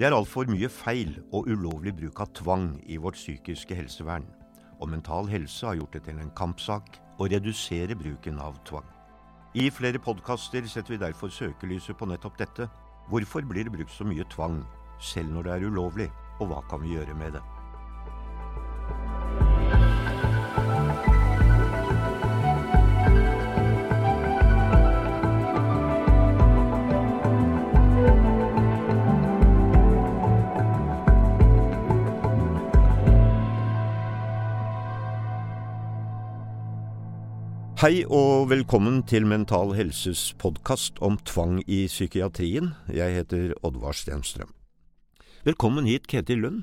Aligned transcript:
Det 0.00 0.06
er 0.08 0.14
altfor 0.16 0.48
mye 0.48 0.68
feil 0.72 1.10
og 1.28 1.50
ulovlig 1.52 1.92
bruk 1.98 2.22
av 2.24 2.30
tvang 2.38 2.70
i 2.88 2.96
vårt 2.96 3.18
psykiske 3.18 3.76
helsevern, 3.76 4.24
og 4.80 4.88
Mental 4.88 5.28
Helse 5.28 5.66
har 5.68 5.76
gjort 5.76 5.98
det 5.98 6.06
til 6.06 6.22
en 6.22 6.32
kampsak 6.38 6.96
å 7.20 7.28
redusere 7.28 7.98
bruken 8.00 8.40
av 8.40 8.56
tvang. 8.64 8.86
I 9.52 9.68
flere 9.68 10.00
podkaster 10.00 10.64
setter 10.64 10.94
vi 10.94 11.02
derfor 11.04 11.28
søkelyset 11.28 12.00
på 12.00 12.08
nettopp 12.08 12.40
dette. 12.40 12.70
Hvorfor 13.12 13.44
blir 13.44 13.68
det 13.68 13.76
brukt 13.76 13.92
så 13.92 14.08
mye 14.08 14.24
tvang, 14.32 14.62
selv 15.04 15.34
når 15.36 15.50
det 15.50 15.56
er 15.58 15.68
ulovlig, 15.68 16.12
og 16.40 16.48
hva 16.48 16.64
kan 16.70 16.80
vi 16.80 16.94
gjøre 16.96 17.20
med 17.20 17.36
det? 17.36 17.59
Hei 37.80 38.02
og 38.12 38.50
velkommen 38.50 38.98
til 39.08 39.24
Mental 39.24 39.70
Helses 39.72 40.34
podkast 40.36 40.98
om 41.00 41.14
tvang 41.24 41.62
i 41.64 41.86
psykiatrien. 41.88 42.74
Jeg 42.92 43.14
heter 43.14 43.54
Oddvar 43.64 43.96
Stenstrøm. 43.96 44.50
Velkommen 45.48 45.88
hit, 45.88 46.04
Ketil 46.04 46.42
Lund. 46.44 46.58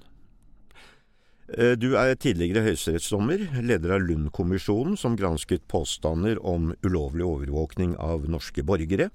Eh, 1.50 1.74
du 1.74 1.98
er 1.98 2.14
tidligere 2.22 2.68
høyesterettsdommer, 2.68 3.48
leder 3.66 3.96
av 3.98 4.06
Lund-kommisjonen, 4.06 4.94
som 4.94 5.18
gransket 5.18 5.66
påstander 5.66 6.38
om 6.46 6.76
ulovlig 6.86 7.26
overvåkning 7.26 7.98
av 7.98 8.30
norske 8.30 8.62
borgere. 8.62 9.10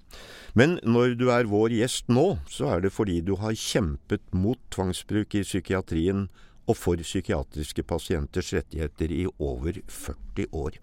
Men 0.58 0.80
når 0.82 1.14
du 1.22 1.28
er 1.30 1.46
vår 1.54 1.78
gjest 1.78 2.10
nå, 2.10 2.32
så 2.50 2.72
er 2.74 2.82
det 2.82 2.96
fordi 2.98 3.20
du 3.22 3.36
har 3.38 3.54
kjempet 3.54 4.26
mot 4.34 4.58
tvangsbruk 4.74 5.38
i 5.38 5.46
psykiatrien 5.46 6.26
og 6.66 6.74
for 6.82 6.98
psykiatriske 6.98 7.86
pasienters 7.86 8.56
rettigheter 8.58 9.20
i 9.22 9.28
over 9.38 9.78
40 9.86 10.50
år. 10.50 10.82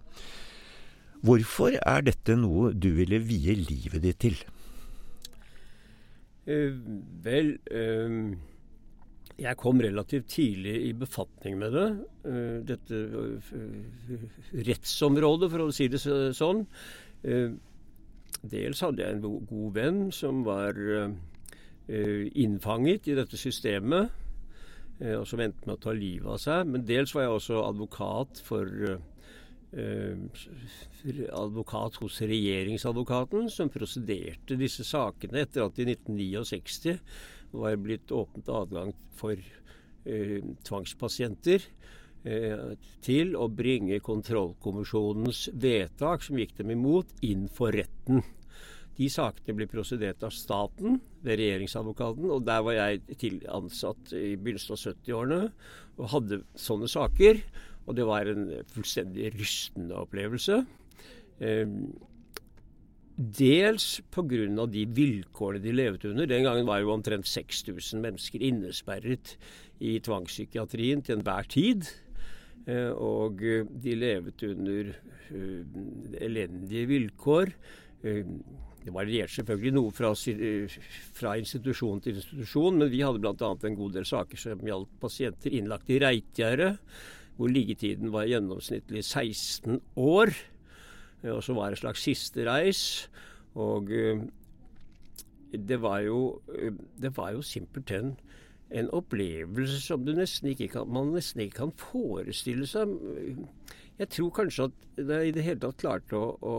Hvorfor 1.20 1.74
er 1.76 2.04
dette 2.06 2.36
noe 2.38 2.70
du 2.72 2.88
ville 2.96 3.18
vie 3.20 3.56
livet 3.58 4.00
ditt 4.04 4.20
til? 4.24 4.38
Eh, 6.48 6.72
vel 7.24 7.52
eh, 7.70 8.14
Jeg 9.40 9.58
kom 9.60 9.82
relativt 9.84 10.30
tidlig 10.32 10.78
i 10.88 10.94
befatning 10.96 11.58
med 11.60 11.76
det. 11.76 11.88
Eh, 12.24 12.56
dette 12.70 13.02
rettsområdet, 14.70 15.50
for 15.52 15.66
å 15.66 15.74
si 15.74 15.90
det 15.92 16.00
sånn. 16.00 16.66
dels 18.40 18.80
hadde 18.80 19.04
jeg 19.04 19.18
en 19.18 19.44
god 19.44 19.74
venn 19.76 20.00
som 20.12 20.40
var 20.44 20.78
innfanget 21.90 23.10
i 23.10 23.16
dette 23.18 23.36
systemet, 23.36 24.08
og 25.00 25.26
som 25.28 25.40
endte 25.44 25.66
med 25.66 25.76
å 25.76 25.82
ta 25.82 25.92
livet 25.92 26.28
av 26.32 26.40
seg. 26.40 26.68
Men 26.72 26.86
dels 26.88 27.12
var 27.12 27.26
jeg 27.26 27.36
også 27.36 27.60
advokat 27.66 28.40
for 28.44 28.64
Eh, 28.70 29.09
advokat 31.32 32.00
hos 32.02 32.20
regjeringsadvokaten, 32.26 33.50
som 33.50 33.70
prosederte 33.70 34.58
disse 34.58 34.84
sakene 34.86 35.44
etter 35.44 35.62
at 35.62 35.76
det 35.76 35.86
i 35.86 35.94
1969 35.94 36.98
var 37.54 37.78
blitt 37.82 38.10
åpnet 38.14 38.50
adgang 38.50 38.92
for 39.18 39.36
eh, 39.36 40.40
tvangspasienter 40.66 41.62
eh, 42.24 42.74
til 43.04 43.36
å 43.38 43.48
bringe 43.50 44.00
kontrollkommisjonens 44.02 45.48
vedtak, 45.54 46.26
som 46.26 46.38
gikk 46.38 46.56
dem 46.60 46.74
imot, 46.74 47.14
inn 47.26 47.48
for 47.52 47.74
retten. 47.74 48.22
De 49.00 49.08
sakene 49.08 49.56
ble 49.56 49.64
prosedert 49.70 50.22
av 50.26 50.34
staten 50.34 50.98
ved 51.24 51.38
regjeringsadvokaten, 51.40 52.26
og 52.34 52.44
der 52.44 52.60
var 52.66 52.76
jeg 52.76 53.38
ansatt 53.48 54.12
i 54.12 54.34
begynnelsen 54.36 54.76
av 54.76 54.82
70-årene 54.82 55.42
og 55.96 56.10
hadde 56.12 56.42
sånne 56.58 56.88
saker. 56.90 57.40
Og 57.90 57.96
det 57.98 58.06
var 58.06 58.30
en 58.30 58.46
fullstendig 58.70 59.32
rystende 59.34 59.98
opplevelse. 59.98 60.60
Eh, 61.42 61.66
dels 63.20 64.00
pga. 64.14 64.66
de 64.70 64.86
vilkårene 64.86 65.62
de 65.62 65.72
levde 65.72 66.10
under. 66.10 66.26
Den 66.26 66.44
gangen 66.44 66.66
var 66.66 66.80
jo 66.80 66.92
omtrent 66.92 67.26
6000 67.26 68.00
mennesker 68.00 68.40
innesperret 68.40 69.36
i 69.80 69.98
tvangspsykiatrien 69.98 71.02
til 71.02 71.18
enhver 71.18 71.48
tid. 71.48 71.90
Eh, 72.66 72.92
og 72.94 73.40
de 73.40 73.94
levde 73.96 74.54
under 74.54 74.92
uh, 75.32 75.64
elendige 76.20 76.86
vilkår. 76.86 77.52
Det 78.80 78.92
varierte 78.94 79.34
selvfølgelig 79.34 79.72
noe 79.76 79.92
fra, 79.92 80.14
fra, 81.12 81.34
institusjon 81.36 82.00
til 82.00 82.16
institusjon, 82.16 82.78
men 82.80 82.88
vi 82.92 83.02
hadde 83.04 83.20
bl.a. 83.20 83.50
en 83.52 83.76
god 83.76 83.96
del 83.98 84.06
saker 84.08 84.40
som 84.40 84.62
gjaldt 84.64 84.94
pasienter 85.02 85.52
innlagt 85.52 85.90
i 85.92 85.98
Reitgjerdet 86.00 86.78
hvor 87.40 87.48
liggetiden 87.48 88.12
var 88.12 88.28
gjennomsnittlig 88.28 89.00
16 89.00 89.80
år. 89.96 90.34
Eh, 91.24 91.32
og 91.32 91.42
så 91.44 91.56
var 91.56 91.70
det 91.70 91.78
en 91.78 91.84
slags 91.86 92.04
siste 92.04 92.44
reis. 92.44 92.82
Og 93.56 93.88
eh, 93.96 94.20
det 95.56 95.80
var 95.80 96.02
jo, 96.04 96.40
eh, 96.52 96.74
det 97.00 97.14
var 97.16 97.32
jo 97.32 97.42
simpelthen 97.42 98.18
en 98.70 98.90
opplevelse 98.94 99.80
som 99.82 100.04
nesten 100.04 100.52
kan, 100.70 100.86
man 100.86 101.14
nesten 101.16 101.42
ikke 101.42 101.64
kan 101.64 101.72
forestille 101.80 102.68
seg. 102.70 102.92
Jeg 103.98 104.08
tror 104.14 104.30
kanskje 104.36 104.68
at 104.68 105.00
jeg 105.00 105.28
i 105.28 105.32
det 105.34 105.42
hele 105.44 105.60
tatt 105.64 105.80
klarte 105.80 106.16
å, 106.16 106.28
å 106.38 106.54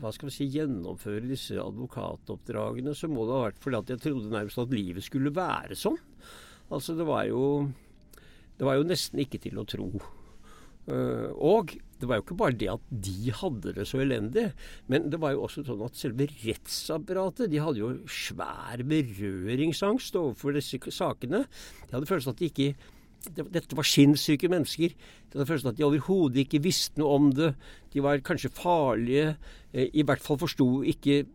hva 0.00 0.12
skal 0.14 0.30
si, 0.32 0.46
gjennomføre 0.52 1.26
disse 1.26 1.58
advokatoppdragene, 1.58 2.94
så 2.94 3.10
må 3.10 3.26
det 3.26 3.34
ha 3.34 3.42
vært 3.48 3.60
fordi 3.64 3.80
at 3.80 3.90
jeg 3.92 4.04
trodde 4.04 4.30
nærmest 4.32 4.62
at 4.62 4.72
livet 4.72 5.04
skulle 5.04 5.34
være 5.34 5.76
sånn. 5.76 5.98
Altså 6.70 6.94
det 6.94 7.08
var 7.08 7.26
jo 7.28 7.42
det 8.58 8.66
var 8.66 8.78
jo 8.78 8.86
nesten 8.88 9.22
ikke 9.22 9.40
til 9.42 9.60
å 9.60 9.66
tro. 9.68 9.90
Uh, 10.88 11.28
og 11.44 11.74
det 12.00 12.06
var 12.08 12.18
jo 12.18 12.24
ikke 12.24 12.38
bare 12.40 12.56
det 12.56 12.70
at 12.72 12.84
de 13.04 13.32
hadde 13.34 13.74
det 13.76 13.84
så 13.90 14.00
elendig, 14.00 14.46
men 14.88 15.10
det 15.12 15.20
var 15.20 15.34
jo 15.34 15.42
også 15.44 15.66
sånn 15.66 15.82
at 15.84 15.98
selve 15.98 16.28
rettsapparatet 16.32 17.52
de 17.52 17.60
hadde 17.60 17.82
jo 17.82 17.90
svær 18.08 18.84
berøringsangst 18.88 20.16
overfor 20.16 20.56
disse 20.56 20.80
sakene. 20.94 21.44
De 21.88 21.96
hadde 21.96 22.08
følelsen 22.08 22.32
at 22.32 22.40
de 22.40 22.48
ikke 22.48 22.70
dette 23.26 23.76
var 23.76 23.86
sinnssyke 23.86 24.48
mennesker. 24.50 24.92
det 24.94 25.34
føltes 25.34 25.48
følelsen 25.48 25.70
at 25.72 25.78
de 25.78 25.84
overhodet 25.84 26.44
ikke 26.44 26.62
visste 26.62 27.00
noe 27.00 27.16
om 27.16 27.30
det. 27.34 27.54
De 27.92 28.02
var 28.02 28.22
kanskje 28.24 28.50
farlige. 28.54 29.36
Eh, 29.72 29.90
I 29.92 30.02
hvert 30.02 30.22
fall 30.22 30.38
forsto 30.38 30.82
ikke 30.82 31.26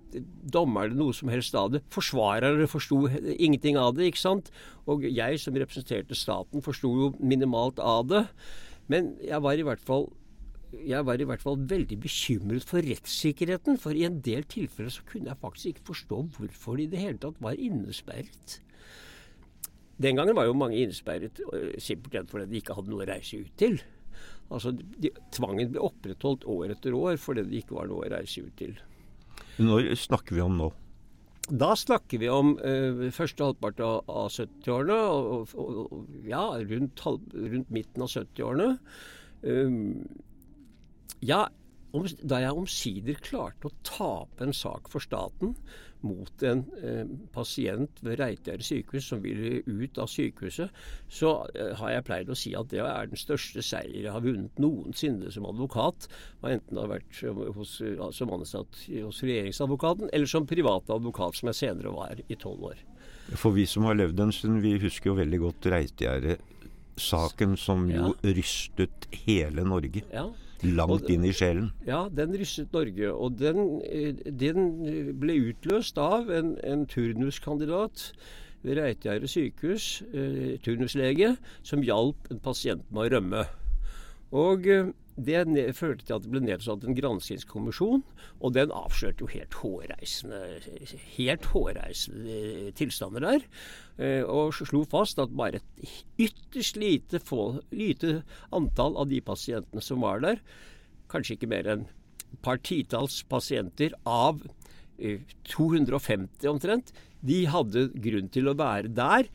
dommerne 0.54 0.96
noe 0.96 1.14
som 1.14 1.30
helst 1.30 1.56
av 1.56 1.72
det. 1.74 1.84
Forsvarere 1.94 2.68
forsto 2.68 3.08
ingenting 3.38 3.78
av 3.78 3.96
det, 3.96 4.10
ikke 4.10 4.24
sant. 4.24 4.52
Og 4.88 5.04
jeg 5.04 5.40
som 5.40 5.54
representerte 5.54 6.16
staten, 6.16 6.62
forsto 6.62 6.90
jo 6.90 7.14
minimalt 7.20 7.80
av 7.80 8.08
det. 8.08 8.26
Men 8.88 9.16
jeg 9.24 9.42
var 9.42 9.60
i 9.60 9.66
hvert 9.68 9.84
fall 9.84 10.10
jeg 10.74 11.06
var 11.06 11.22
i 11.22 11.26
hvert 11.30 11.42
fall 11.44 11.60
veldig 11.70 12.00
bekymret 12.02 12.64
for 12.66 12.82
rettssikkerheten. 12.82 13.78
For 13.78 13.94
i 13.94 14.08
en 14.08 14.22
del 14.26 14.42
tilfeller 14.50 14.90
så 14.90 15.04
kunne 15.06 15.30
jeg 15.30 15.38
faktisk 15.42 15.70
ikke 15.70 15.90
forstå 15.92 16.22
hvorfor 16.34 16.80
de 16.80 16.88
i 16.88 16.90
det 16.90 17.02
hele 17.04 17.20
tatt 17.22 17.38
var 17.44 17.60
innesperret. 17.62 18.58
Den 20.04 20.20
gangen 20.20 20.36
var 20.38 20.50
jo 20.50 20.56
mange 20.58 20.80
innsperret 20.84 21.40
simpelthen 21.82 22.30
fordi 22.30 22.50
de 22.52 22.62
ikke 22.62 22.76
hadde 22.78 22.92
noe 22.92 23.06
å 23.06 23.10
reise 23.10 23.40
ut 23.44 23.54
til. 23.60 23.80
Altså, 24.54 24.74
de, 24.76 25.12
Tvangen 25.34 25.72
ble 25.74 25.84
opprettholdt 25.84 26.48
år 26.50 26.76
etter 26.76 26.96
år 26.98 27.18
fordi 27.22 27.46
det 27.48 27.64
ikke 27.64 27.78
var 27.80 27.90
noe 27.90 28.06
å 28.06 28.14
reise 28.14 28.44
ut 28.44 28.56
til. 28.60 28.76
Når 29.62 29.94
snakker 30.02 30.38
vi 30.38 30.44
om 30.44 30.58
nå? 30.60 30.70
Da 31.52 31.74
snakker 31.76 32.22
vi 32.22 32.30
om 32.32 32.54
uh, 32.62 33.10
første 33.12 33.44
halvpart 33.44 33.82
av, 33.84 33.98
av 34.08 34.30
70-årene. 34.32 35.00
Og, 35.12 35.56
og, 35.60 35.80
og, 35.84 36.14
ja, 36.28 36.46
rundt, 36.70 37.04
rundt, 37.04 37.74
midten 37.74 38.06
av 38.06 38.14
70-årene. 38.14 38.70
Um, 39.44 40.06
ja, 41.24 41.46
om, 41.94 42.06
da 42.26 42.42
jeg 42.42 42.58
omsider 42.58 43.18
klarte 43.24 43.70
å 43.70 43.76
tape 43.86 44.46
en 44.46 44.56
sak 44.56 44.90
for 44.92 45.04
staten 45.04 45.54
mot 46.04 46.44
en 46.44 46.64
eh, 46.84 47.04
pasient 47.32 48.02
ved 48.04 48.18
Reitgjerde 48.20 48.66
sykehus 48.66 49.06
som 49.14 49.22
ville 49.24 49.62
ut 49.64 50.00
av 50.02 50.10
sykehuset, 50.12 50.74
så 51.08 51.32
eh, 51.54 51.72
har 51.80 51.94
jeg 51.94 52.06
pleid 52.10 52.32
å 52.34 52.38
si 52.38 52.52
at 52.60 52.72
det 52.74 52.82
er 52.84 53.12
den 53.12 53.20
største 53.20 53.64
seier 53.64 54.02
jeg 54.02 54.12
har 54.12 54.26
vunnet 54.26 54.60
noensinne 54.60 55.32
som 55.32 55.48
advokat. 55.48 56.10
Enten 56.44 56.76
det 56.76 56.84
har 56.84 56.92
vært 56.98 57.22
hos, 57.56 57.78
som 58.18 58.34
ansatt 58.36 58.82
hos 58.90 59.22
regjeringsadvokaten 59.24 60.12
eller 60.12 60.30
som 60.30 60.50
privat 60.50 60.92
advokat, 60.92 61.40
som 61.40 61.54
jeg 61.54 61.62
senere 61.62 61.94
var 61.96 62.20
i 62.28 62.40
tolv 62.40 62.74
år. 62.74 62.84
For 63.40 63.56
vi 63.56 63.64
som 63.70 63.88
har 63.88 63.96
levd 63.96 64.20
en 64.20 64.36
stund, 64.36 64.60
vi 64.66 64.76
husker 64.82 65.14
jo 65.14 65.20
veldig 65.22 65.40
godt 65.46 65.72
Reitgjerde 65.72 66.42
saken 67.00 67.56
som 67.58 67.88
jo 67.90 68.12
ja. 68.12 68.34
rystet 68.36 69.08
hele 69.24 69.64
Norge. 69.66 70.04
Ja. 70.12 70.28
Langt 70.64 71.10
inn 71.12 71.26
i 71.28 71.34
sjelen? 71.36 71.72
Ja, 71.88 72.06
den 72.12 72.36
rystet 72.40 72.72
Norge. 72.76 73.12
Og 73.12 73.38
den, 73.40 73.82
eh, 73.84 74.14
den 74.32 75.20
ble 75.20 75.36
utløst 75.52 76.00
av 76.00 76.32
en, 76.32 76.56
en 76.64 76.86
turnuskandidat 76.88 78.12
ved 78.64 78.80
Reitgjerdet 78.80 79.30
sykehus, 79.30 80.02
eh, 80.14 80.56
turnuslege, 80.64 81.36
som 81.68 81.84
hjalp 81.84 82.32
en 82.32 82.40
pasient 82.44 82.86
med 82.92 83.08
å 83.08 83.12
rømme. 83.18 83.46
Og 84.34 84.68
eh, 84.72 84.92
det 85.20 85.76
førte 85.78 86.08
til 86.08 86.16
at 86.16 86.24
det 86.26 86.32
ble 86.34 86.42
nedsatt 86.42 86.86
en 86.88 86.98
granskingskommisjon, 86.98 88.02
og 88.42 88.54
den 88.56 88.72
avslørte 88.74 89.22
jo 89.22 89.30
helt 89.30 89.58
hårreisende, 89.62 90.40
helt 91.18 91.46
hårreisende 91.52 92.72
tilstander 92.80 93.28
der. 93.28 93.46
Eh, 94.02 94.24
og 94.26 94.56
slo 94.58 94.82
fast 94.90 95.20
at 95.22 95.34
bare 95.38 95.60
et 95.60 95.92
ytterst 96.26 96.80
lite, 96.82 97.22
få, 97.22 97.60
lite 97.70 98.24
antall 98.56 98.98
av 98.98 99.10
de 99.12 99.20
pasientene 99.22 99.84
som 99.86 100.02
var 100.02 100.24
der, 100.24 100.42
kanskje 101.12 101.38
ikke 101.38 101.52
mer 101.52 101.70
enn 101.70 101.86
et 101.86 102.40
par 102.42 102.58
titalls 102.66 103.20
pasienter 103.30 103.94
av 104.10 104.42
250 104.98 106.26
eh, 106.42 106.50
omtrent, 106.50 106.90
de 107.22 107.44
hadde 107.46 107.92
grunn 108.02 108.32
til 108.34 108.50
å 108.50 108.58
være 108.58 108.90
der. 108.98 109.30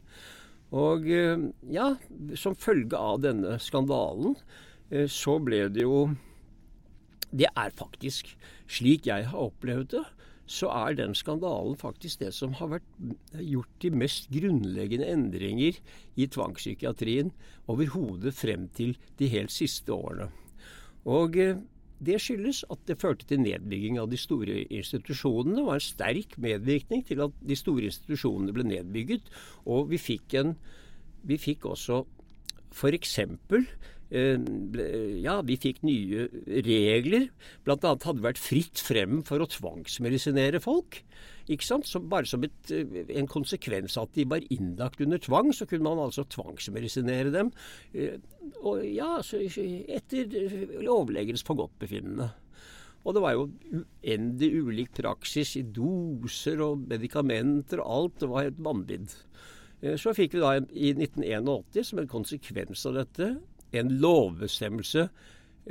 Og 0.74 1.06
eh, 1.06 1.46
ja, 1.70 1.92
som 2.34 2.58
følge 2.58 2.98
av 2.98 3.22
denne 3.24 3.60
skandalen 3.62 4.36
så 5.12 5.34
ble 5.44 5.66
det 5.68 5.82
jo 5.82 6.06
Det 7.28 7.44
er 7.44 7.74
faktisk 7.76 8.30
slik 8.72 9.04
jeg 9.04 9.26
har 9.28 9.42
opplevd 9.50 9.90
det, 9.92 10.04
så 10.48 10.70
er 10.72 10.96
den 10.96 11.14
skandalen 11.16 11.76
faktisk 11.76 12.22
det 12.22 12.32
som 12.34 12.54
har 12.56 12.70
vært 12.72 12.86
gjort 13.36 13.72
de 13.84 13.90
mest 13.92 14.30
grunnleggende 14.32 15.08
endringer 15.12 15.76
i 16.16 16.26
tvangspsykiatrien 16.26 17.32
overhodet 17.68 18.32
frem 18.36 18.68
til 18.76 18.96
de 19.20 19.28
helt 19.32 19.52
siste 19.52 19.92
årene. 19.92 20.30
Og 21.08 21.36
eh, 21.36 21.58
det 22.04 22.20
skyldes 22.22 22.62
at 22.70 22.80
det 22.88 22.98
førte 23.00 23.26
til 23.28 23.42
nedbygging 23.42 23.98
av 24.00 24.08
de 24.10 24.18
store 24.20 24.62
institusjonene. 24.70 25.58
Det 25.58 25.66
var 25.66 25.80
en 25.80 25.86
sterk 25.88 26.36
medvirkning 26.40 27.04
til 27.06 27.24
at 27.26 27.40
de 27.42 27.56
store 27.58 27.88
institusjonene 27.90 28.54
ble 28.54 28.66
nedbygget. 28.68 29.28
Og 29.66 29.90
vi 29.92 29.98
fikk, 30.00 30.36
en, 30.38 30.54
vi 31.26 31.40
fikk 31.42 31.66
også 31.66 32.04
f.eks. 32.72 33.18
Eh, 34.08 34.40
ja, 35.20 35.38
vi 35.44 35.58
fikk 35.60 35.82
nye 35.84 36.28
regler. 36.64 37.28
Blant 37.66 37.84
annet 37.84 38.06
hadde 38.08 38.22
det 38.22 38.28
vært 38.30 38.40
fritt 38.40 38.80
frem 38.80 39.20
for 39.28 39.44
å 39.44 39.48
tvangsmedisinere 39.52 40.62
folk. 40.64 41.02
Ikke 41.48 41.64
sant? 41.64 41.88
Så 41.88 42.00
bare 42.00 42.28
som 42.28 42.44
et, 42.44 42.70
eh, 42.70 43.04
en 43.20 43.28
konsekvens 43.28 43.96
av 43.98 44.08
at 44.08 44.14
de 44.14 44.24
var 44.24 44.40
innlagt 44.50 45.00
under 45.00 45.18
tvang, 45.18 45.52
så 45.52 45.68
kunne 45.68 45.84
man 45.84 45.98
altså 45.98 46.24
tvangsmedisinere 46.24 47.32
dem. 47.32 47.52
Eh, 47.94 48.16
og 48.62 48.82
ja, 48.84 49.18
etter 49.18 50.88
overlegens 50.88 51.44
forgodtbefinnende. 51.44 52.32
Og 53.04 53.14
det 53.14 53.22
var 53.22 53.32
jo 53.32 53.50
uendelig 53.72 54.64
ulik 54.64 54.92
praksis 54.92 55.56
i 55.56 55.62
doser 55.62 56.60
og 56.60 56.88
medikamenter 56.88 57.80
og 57.80 57.86
alt. 57.86 58.18
Det 58.18 58.28
var 58.28 58.42
helt 58.42 58.58
vanvidd. 58.58 59.14
Så 59.96 60.10
fikk 60.12 60.32
vi 60.34 60.40
da 60.40 60.56
i 60.58 60.92
1981, 60.92 61.84
som 61.84 61.98
en 62.00 62.08
konsekvens 62.08 62.84
av 62.84 62.94
dette, 62.94 63.40
en 63.72 63.90
lovbestemmelse 64.00 65.08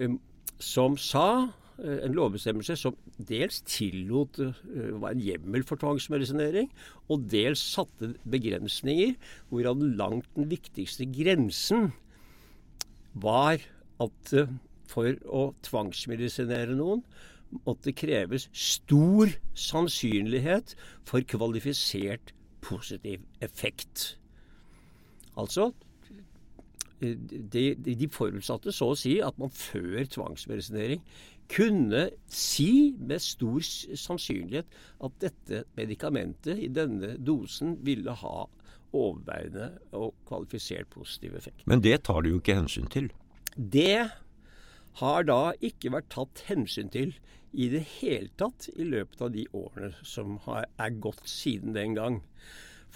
um, 0.01 0.19
som 0.59 0.97
sa 1.01 1.29
uh, 1.47 1.97
en 2.05 2.15
lovbestemmelse 2.17 2.77
som 2.79 2.97
dels 3.29 3.61
tillot 3.69 4.39
uh, 4.41 4.53
var 5.01 5.13
en 5.15 5.23
hjemmel 5.23 5.65
for 5.67 5.79
tvangsmedisinering, 5.81 6.69
og 7.09 7.25
dels 7.31 7.61
satte 7.61 8.13
begrensninger, 8.29 9.15
hvorav 9.49 9.81
langt 9.81 10.29
den 10.35 10.49
viktigste 10.51 11.07
grensen 11.09 11.91
var 13.17 13.61
at 14.03 14.33
uh, 14.37 14.53
for 14.87 15.17
å 15.27 15.49
tvangsmedisinere 15.67 16.75
noen 16.77 17.03
måtte 17.65 17.93
kreves 17.95 18.47
stor 18.55 19.31
sannsynlighet 19.55 20.73
for 21.07 21.23
kvalifisert 21.23 22.33
positiv 22.63 23.23
effekt. 23.43 24.17
Altså 25.37 25.71
de, 26.99 27.63
de, 27.77 28.09
forutsatte 28.11 28.73
så 28.73 28.91
å 28.93 28.97
si 28.97 29.17
at 29.23 29.37
man 29.41 29.51
før 29.53 30.07
tvangsmedisinering 30.13 31.03
kunne 31.51 32.07
si 32.31 32.93
med 32.97 33.23
stor 33.23 33.63
sannsynlighet 33.63 34.77
at 35.05 35.19
dette 35.23 35.63
medikamentet 35.77 36.59
i 36.59 36.69
denne 36.73 37.15
dosen 37.17 37.77
ville 37.85 38.15
ha 38.23 38.47
overveiende 38.95 39.69
og 39.95 40.15
kvalifisert 40.27 40.89
positiv 40.91 41.37
effekt. 41.37 41.63
Men 41.69 41.83
det 41.83 42.01
tar 42.07 42.23
du 42.23 42.33
jo 42.33 42.41
ikke 42.41 42.57
hensyn 42.57 42.89
til? 42.91 43.11
Det 43.55 44.09
har 44.99 45.27
da 45.27 45.41
ikke 45.63 45.93
vært 45.93 46.11
tatt 46.13 46.43
hensyn 46.49 46.91
til 46.93 47.15
i 47.57 47.69
det 47.71 47.83
hele 47.97 48.29
tatt 48.39 48.67
i 48.75 48.85
løpet 48.87 49.21
av 49.23 49.31
de 49.33 49.45
årene 49.55 49.93
som 50.05 50.37
har, 50.47 50.67
er 50.81 50.97
gått 51.03 51.23
siden 51.29 51.75
den 51.77 51.95
gang. 51.97 52.21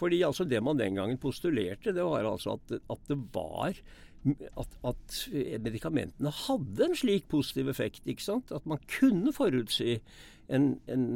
Fordi 0.02 0.24
altså 0.26 0.48
det 0.50 0.64
man 0.66 0.80
den 0.80 0.98
gangen 0.98 1.20
postulerte, 1.22 1.94
det 1.94 2.06
var 2.06 2.26
altså 2.26 2.58
at, 2.58 2.80
at 2.90 3.10
det 3.10 3.20
var 3.34 3.78
at, 4.26 4.76
at, 4.86 5.16
medikamentene 5.62 6.34
hadde 6.46 6.86
en 6.86 6.98
slik 6.98 7.28
positiv 7.30 7.70
effekt. 7.72 8.06
ikke 8.06 8.24
sant? 8.24 8.52
At 8.54 8.66
man 8.70 8.82
kunne 8.90 9.34
forutsi 9.34 10.00
en, 10.50 10.76
en, 10.88 11.08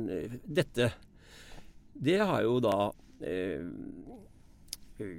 dette. 0.46 0.92
Det 1.94 2.18
har 2.22 2.42
jo 2.46 2.60
da 2.64 2.78
eh, 3.26 3.66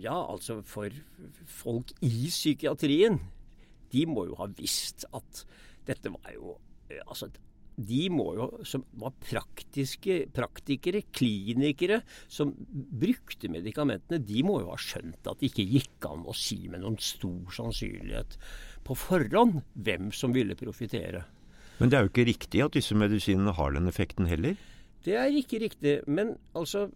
Ja, 0.01 0.17
altså 0.33 0.63
for 0.65 0.93
folk 1.47 1.91
i 2.01 2.29
psykiatrien, 2.31 3.19
de 3.93 4.07
må 4.09 4.27
jo 4.31 4.39
ha 4.41 4.47
visst 4.57 5.05
at 5.15 5.43
dette 5.87 6.11
var 6.15 6.33
jo 6.33 6.57
eh, 6.89 7.03
altså 7.05 7.29
de 7.77 8.07
må 8.13 8.27
jo, 8.39 8.47
som 8.65 8.85
var 9.01 9.13
praktiske 9.21 10.19
praktikere, 10.35 11.03
klinikere, 11.13 12.01
som 12.29 12.55
brukte 12.73 13.51
medikamentene, 13.53 14.23
de 14.25 14.45
må 14.47 14.61
jo 14.63 14.71
ha 14.73 14.79
skjønt 14.81 15.29
at 15.29 15.41
det 15.41 15.51
ikke 15.51 15.69
gikk 15.75 16.09
an 16.09 16.25
å 16.25 16.37
si 16.37 16.63
med 16.73 16.83
noen 16.85 16.97
stor 17.03 17.53
sannsynlighet 17.57 18.39
på 18.87 18.97
forhånd 18.97 19.61
hvem 19.75 20.09
som 20.15 20.33
ville 20.37 20.57
profitere. 20.59 21.27
Men 21.77 21.93
det 21.93 21.99
er 21.99 22.07
jo 22.07 22.13
ikke 22.15 22.31
riktig 22.31 22.65
at 22.65 22.77
disse 22.79 22.97
medisinene 22.97 23.53
har 23.57 23.77
den 23.77 23.91
effekten 23.91 24.29
heller? 24.31 24.57
Det 25.05 25.17
er 25.21 25.37
ikke 25.37 25.61
riktig. 25.67 25.99
Men 26.09 26.35
altså 26.57 26.89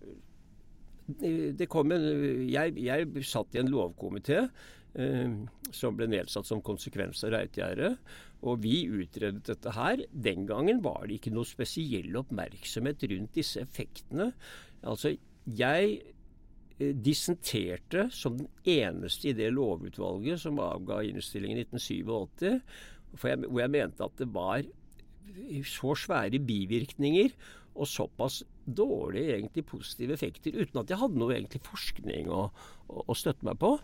det 1.21 1.67
kom 1.71 1.93
en, 1.95 2.05
jeg, 2.51 2.75
jeg 2.79 3.25
satt 3.27 3.57
i 3.57 3.61
en 3.63 3.71
lovkomité 3.73 4.45
som 4.93 5.95
ble 5.97 6.09
nedsatt 6.11 6.49
som 6.49 6.63
konsekvens 6.67 7.23
av 7.27 7.35
Reitgjerdet. 7.37 7.93
Og 8.43 8.63
vi 8.65 8.85
utredet 8.89 9.45
dette 9.47 9.75
her. 9.77 10.05
Den 10.11 10.47
gangen 10.49 10.81
var 10.85 11.05
det 11.07 11.19
ikke 11.19 11.35
noe 11.35 11.49
spesiell 11.49 12.17
oppmerksomhet 12.23 13.05
rundt 13.13 13.37
disse 13.37 13.63
effektene. 13.63 14.31
Altså, 14.81 15.13
jeg 15.45 16.01
eh, 16.81 16.95
dissenterte 16.97 18.09
som 18.15 18.39
den 18.41 18.49
eneste 18.65 19.31
i 19.31 19.37
det 19.37 19.53
lovutvalget 19.55 20.41
som 20.43 20.61
avga 20.65 21.03
innstillingen 21.07 21.61
i 21.61 21.67
1987, 21.69 22.61
jeg, 23.27 23.41
hvor 23.47 23.61
jeg 23.61 23.75
mente 23.75 24.07
at 24.07 24.21
det 24.21 24.31
var 24.33 24.65
så 25.67 25.95
svære 25.99 26.41
bivirkninger 26.43 27.33
og 27.81 27.87
såpass 27.89 28.43
dårlige 28.67 29.37
egentlig 29.37 29.65
positive 29.67 30.15
effekter, 30.15 30.57
uten 30.57 30.81
at 30.81 30.91
jeg 30.91 30.99
hadde 31.01 31.19
noe 31.21 31.35
egentlig 31.35 31.63
forskning 31.67 32.31
å, 32.33 32.47
å, 32.89 33.05
å 33.07 33.17
støtte 33.19 33.47
meg 33.47 33.59
på, 33.63 33.77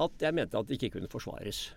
at 0.00 0.22
jeg 0.22 0.36
mente 0.36 0.58
at 0.58 0.68
det 0.68 0.78
ikke 0.78 0.98
kunne 0.98 1.10
forsvares. 1.10 1.70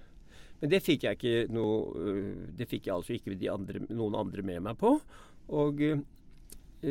Men 0.62 0.72
det 0.72 0.84
fikk 0.86 1.03
jeg 1.03 1.17
ikke 1.17 1.51
noe 1.51 1.91
øh, 2.00 2.36
Det 2.55 2.70
fikk 2.72 2.88
jeg 2.88 2.96
altså 2.96 3.17
ikke 3.17 3.36
andre, 3.51 3.82
noen 3.89 4.15
andre 4.15 4.46
med 4.48 4.62
meg 4.63 4.77
på. 4.79 4.93
Og 5.51 5.82
øh, 5.84 6.03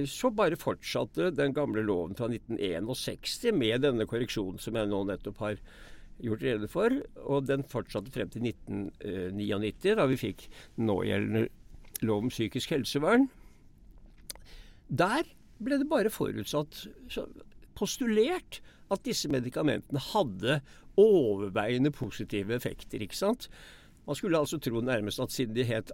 så 0.09 0.31
bare 0.33 0.61
fortsatte 0.61 1.31
den 1.37 1.55
gamle 1.57 1.85
loven 1.85 2.17
fra 2.17 2.29
1961 2.29 3.53
med 3.57 3.83
denne 3.85 4.07
korreksjonen 4.09 4.61
som 4.61 4.77
jeg 4.77 4.91
nå 4.91 5.03
nettopp 5.09 5.41
har 5.45 5.59
gjort 6.23 6.45
rede 6.45 6.69
for. 6.69 6.99
Og 7.25 7.47
den 7.49 7.65
fortsatte 7.69 8.13
frem 8.13 8.31
til 8.33 8.49
1999, 8.51 9.97
da 9.99 10.09
vi 10.11 10.21
fikk 10.21 10.47
någjeldende 10.81 11.47
lov 12.03 12.27
om 12.27 12.33
psykisk 12.33 12.75
helsevern. 12.75 13.29
Der 14.93 15.25
ble 15.63 15.79
det 15.81 15.89
bare 15.89 16.13
forutsatt, 16.13 16.85
postulert, 17.79 18.61
at 18.93 19.05
disse 19.07 19.31
medikamentene 19.33 20.01
hadde 20.13 20.61
overveiende 21.01 21.91
positive 21.95 22.55
effekter. 22.55 23.01
ikke 23.01 23.17
sant? 23.17 23.49
Man 24.07 24.17
skulle 24.19 24.39
altså 24.39 24.59
tro 24.59 24.81
nærmest 24.83 25.21
at 25.23 25.33
siden 25.33 25.57
de 25.57 25.65
het 25.65 25.93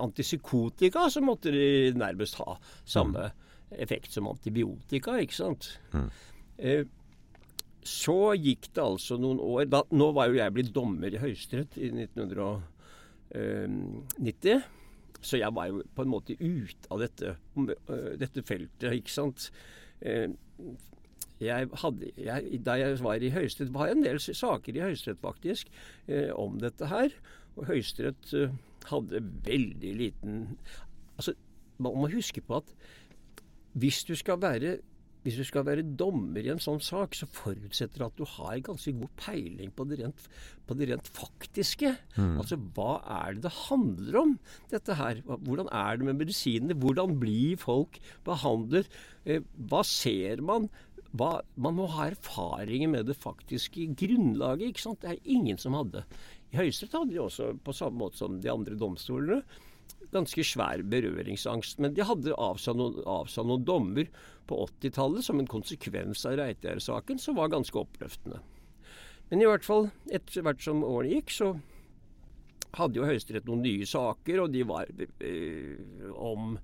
antipsykotika, 0.00 1.08
så 1.10 1.20
måtte 1.24 1.52
de 1.52 1.92
nærmest 1.96 2.34
ha 2.42 2.58
samme 2.84 3.30
effekt 3.72 4.12
som 4.12 4.28
antibiotika, 4.28 5.16
ikke 5.16 5.34
sant. 5.34 5.80
Mm. 5.92 6.10
Eh, 6.58 6.84
så 7.82 8.34
gikk 8.38 8.68
det 8.74 8.82
altså 8.84 9.16
noen 9.18 9.40
år 9.42 9.64
da, 9.66 9.82
Nå 9.90 10.12
var 10.14 10.28
jo 10.30 10.38
jeg 10.38 10.54
blitt 10.54 10.74
dommer 10.74 11.10
i 11.10 11.18
Høyesterett 11.18 11.78
i 11.80 11.90
1990. 11.90 12.60
Eh, 14.52 14.62
så 15.22 15.38
jeg 15.38 15.54
var 15.54 15.66
jo 15.70 15.82
på 15.94 16.02
en 16.04 16.10
måte 16.10 16.36
ute 16.38 16.88
av 16.90 16.98
dette, 16.98 17.36
uh, 17.56 18.12
dette 18.18 18.42
feltet, 18.42 18.90
ikke 18.90 19.12
sant. 19.12 19.50
Uh, 20.02 20.28
jeg 21.42 21.68
hadde, 21.82 22.10
jeg, 22.16 22.60
da 22.66 22.76
jeg 22.80 22.98
var 23.04 23.22
i 23.22 23.32
Høyesterett, 23.34 23.74
var 23.74 23.90
jeg 23.90 23.98
en 23.98 24.06
del 24.06 24.20
saker 24.22 24.78
i 24.78 24.84
Høyesterett 24.84 25.22
faktisk 25.22 25.72
eh, 26.06 26.30
om 26.36 26.58
dette 26.62 26.88
her. 26.90 27.14
Og 27.56 27.68
Høyesterett 27.68 28.32
eh, 28.38 28.54
hadde 28.90 29.24
veldig 29.46 29.94
liten 30.00 30.40
Altså, 31.12 31.34
man 31.78 31.98
må 32.00 32.08
huske 32.08 32.40
på 32.40 32.56
at 32.56 32.70
hvis 33.78 34.00
du 34.08 34.14
skal 34.18 34.40
være 34.40 34.78
hvis 35.22 35.38
du 35.38 35.44
skal 35.46 35.64
være 35.66 35.84
dommer 35.98 36.42
i 36.42 36.50
en 36.50 36.60
sånn 36.62 36.80
sak, 36.82 37.14
så 37.14 37.28
forutsetter 37.30 38.02
det 38.02 38.08
at 38.08 38.16
du 38.18 38.24
har 38.26 38.62
ganske 38.66 38.94
god 38.98 39.12
peiling 39.20 39.70
på 39.74 39.86
det 39.86 40.00
rent, 40.00 40.24
på 40.66 40.76
det 40.78 40.88
rent 40.90 41.10
faktiske. 41.14 41.92
Mm. 42.16 42.40
Altså 42.42 42.58
hva 42.74 42.96
er 43.20 43.36
det 43.36 43.44
det 43.46 43.54
handler 43.68 44.18
om, 44.18 44.32
dette 44.72 44.98
her? 44.98 45.22
Hvordan 45.30 45.70
er 45.70 46.00
det 46.00 46.08
med 46.08 46.18
medisinene? 46.24 46.78
Hvordan 46.82 47.14
blir 47.22 47.60
folk 47.62 48.00
behandlet? 48.26 48.90
Eh, 49.22 49.46
hva 49.70 49.84
ser 49.86 50.42
man? 50.42 50.66
Hva, 51.12 51.42
man 51.60 51.76
må 51.76 51.88
ha 51.92 52.06
erfaringer 52.08 52.88
med 52.88 53.10
det 53.10 53.18
faktiske 53.20 53.90
grunnlaget. 54.00 54.70
ikke 54.72 54.84
sant? 54.86 55.02
Det 55.02 55.12
er 55.12 55.34
ingen 55.34 55.58
som 55.60 55.76
hadde. 55.76 56.06
I 56.52 56.60
Høyesterett 56.60 56.96
hadde 56.96 57.12
de 57.12 57.20
også, 57.20 57.50
på 57.64 57.74
samme 57.76 58.00
måte 58.00 58.20
som 58.20 58.38
de 58.40 58.52
andre 58.52 58.78
domstolene, 58.80 59.42
ganske 60.12 60.44
svær 60.44 60.82
berøringsangst. 60.88 61.80
Men 61.80 61.96
de 61.96 62.06
hadde 62.08 62.36
avsa 62.36 62.74
noen, 62.76 62.98
avsa 63.08 63.44
noen 63.44 63.64
dommer 63.68 64.08
på 64.48 64.58
80-tallet 64.66 65.24
som 65.24 65.40
en 65.40 65.48
konsekvens 65.48 66.24
av 66.28 66.38
Reitgjerdet-saken, 66.40 67.20
som 67.20 67.36
var 67.36 67.52
ganske 67.52 67.78
oppløftende. 67.78 68.40
Men 69.30 69.44
i 69.44 69.48
hvert 69.48 69.64
fall, 69.64 69.90
etter 70.12 70.44
hvert 70.44 70.64
som 70.64 70.84
årene 70.84 71.16
gikk, 71.16 71.32
så 71.32 71.52
hadde 72.76 73.00
jo 73.00 73.08
Høyesterett 73.08 73.48
noen 73.48 73.64
nye 73.64 73.88
saker, 73.88 74.44
og 74.44 74.52
de 74.52 74.64
var 74.68 74.88
øh, 74.92 76.08
om 76.16 76.56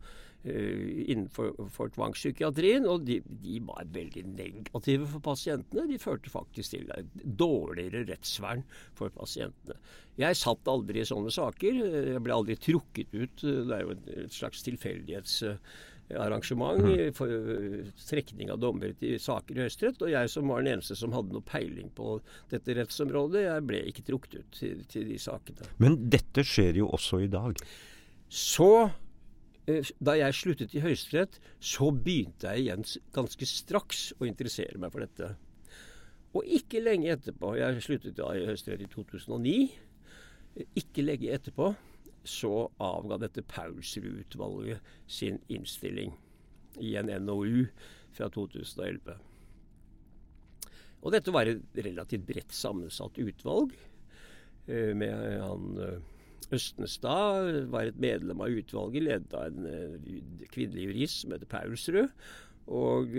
innenfor 0.47 1.90
tvangspsykiatrien, 1.97 2.87
og 2.88 3.02
de, 3.09 3.16
de, 3.42 3.57
var 3.66 3.85
veldig 3.92 4.23
negative 4.30 5.07
for 5.11 5.21
pasientene. 5.25 5.87
De 5.90 5.99
førte 6.00 6.30
faktisk 6.30 6.71
til 6.76 6.90
dårligere 7.25 8.04
rettsvern 8.12 8.62
for 8.97 9.09
pasientene. 9.14 9.75
Jeg 10.18 10.37
satt 10.38 10.68
aldri 10.71 11.00
i 11.02 11.07
sånne 11.07 11.30
saker. 11.35 11.73
Jeg 12.14 12.23
ble 12.23 12.35
aldri 12.35 12.57
trukket 12.59 13.14
ut. 13.14 13.40
Det 13.42 13.75
er 13.75 13.80
jo 13.83 13.90
et 13.95 14.33
slags 14.35 14.62
tilfeldighetsarrangement 14.66 16.78
mm. 16.87 17.12
for 17.18 17.28
øh, 17.30 17.85
trekning 18.07 18.50
av 18.54 18.59
dommere 18.62 18.95
til 18.99 19.21
saker 19.23 19.54
i 19.59 19.61
Høyesterett. 19.66 20.02
Og 20.07 20.11
jeg 20.14 20.26
som 20.33 20.45
var 20.50 20.59
den 20.62 20.73
eneste 20.76 20.95
som 20.99 21.14
hadde 21.18 21.35
noe 21.35 21.49
peiling 21.50 21.88
på 21.99 22.07
dette 22.54 22.71
rettsområdet, 22.78 23.40
jeg 23.47 23.61
ble 23.68 23.78
ikke 23.90 24.07
trukket 24.07 24.35
ut 24.38 24.50
til, 24.62 24.76
til 24.90 25.04
de 25.11 25.18
sakene. 25.23 25.62
Men 25.83 25.92
dette 26.11 26.40
skjer 26.47 26.75
jo 26.83 26.87
også 26.95 27.16
i 27.26 27.33
dag. 27.35 27.52
Så 28.28 28.90
da 30.00 30.14
jeg 30.16 30.37
sluttet 30.37 30.75
i 30.76 30.82
Høyesterett, 30.82 31.37
så 31.60 31.90
begynte 31.92 32.52
jeg 32.54 32.64
igjen 32.64 32.87
ganske 33.16 33.48
straks 33.48 34.08
å 34.18 34.28
interessere 34.28 34.80
meg 34.80 34.94
for 34.94 35.04
dette. 35.04 35.34
Og 36.37 36.48
ikke 36.58 36.80
lenge 36.82 37.10
etterpå, 37.12 37.54
jeg 37.58 37.84
sluttet 37.84 38.16
da 38.18 38.30
i 38.37 38.46
Høyesterett 38.48 38.84
i 38.84 38.90
2009, 38.92 39.58
ikke 40.80 41.04
lenge 41.04 41.32
etterpå 41.37 41.72
så 42.28 42.68
avga 42.82 43.20
dette 43.22 43.44
Paulsrud-utvalget 43.48 44.84
sin 45.06 45.38
innstilling 45.52 46.12
i 46.84 46.94
en 47.00 47.10
NOU 47.25 47.66
fra 48.16 48.28
2011. 48.32 49.16
Og 50.98 51.14
dette 51.14 51.32
var 51.32 51.48
et 51.48 51.78
relativt 51.78 52.26
bredt 52.26 52.54
sammensatt 52.54 53.18
utvalg. 53.22 53.72
Eh, 54.66 54.92
med 54.98 55.14
han 55.40 55.78
eh, 55.80 56.00
Østenstad 56.55 57.69
var 57.73 57.88
et 57.88 58.00
medlem 58.00 58.40
av 58.40 58.52
utvalget, 58.57 59.05
ledet 59.05 59.35
av 59.37 59.50
en 59.50 59.67
eh, 59.69 60.45
kvinnelig 60.52 60.88
jurist 60.88 61.23
som 61.23 61.35
heter 61.35 61.50
Paulsrud. 61.50 62.14
Og 62.69 63.17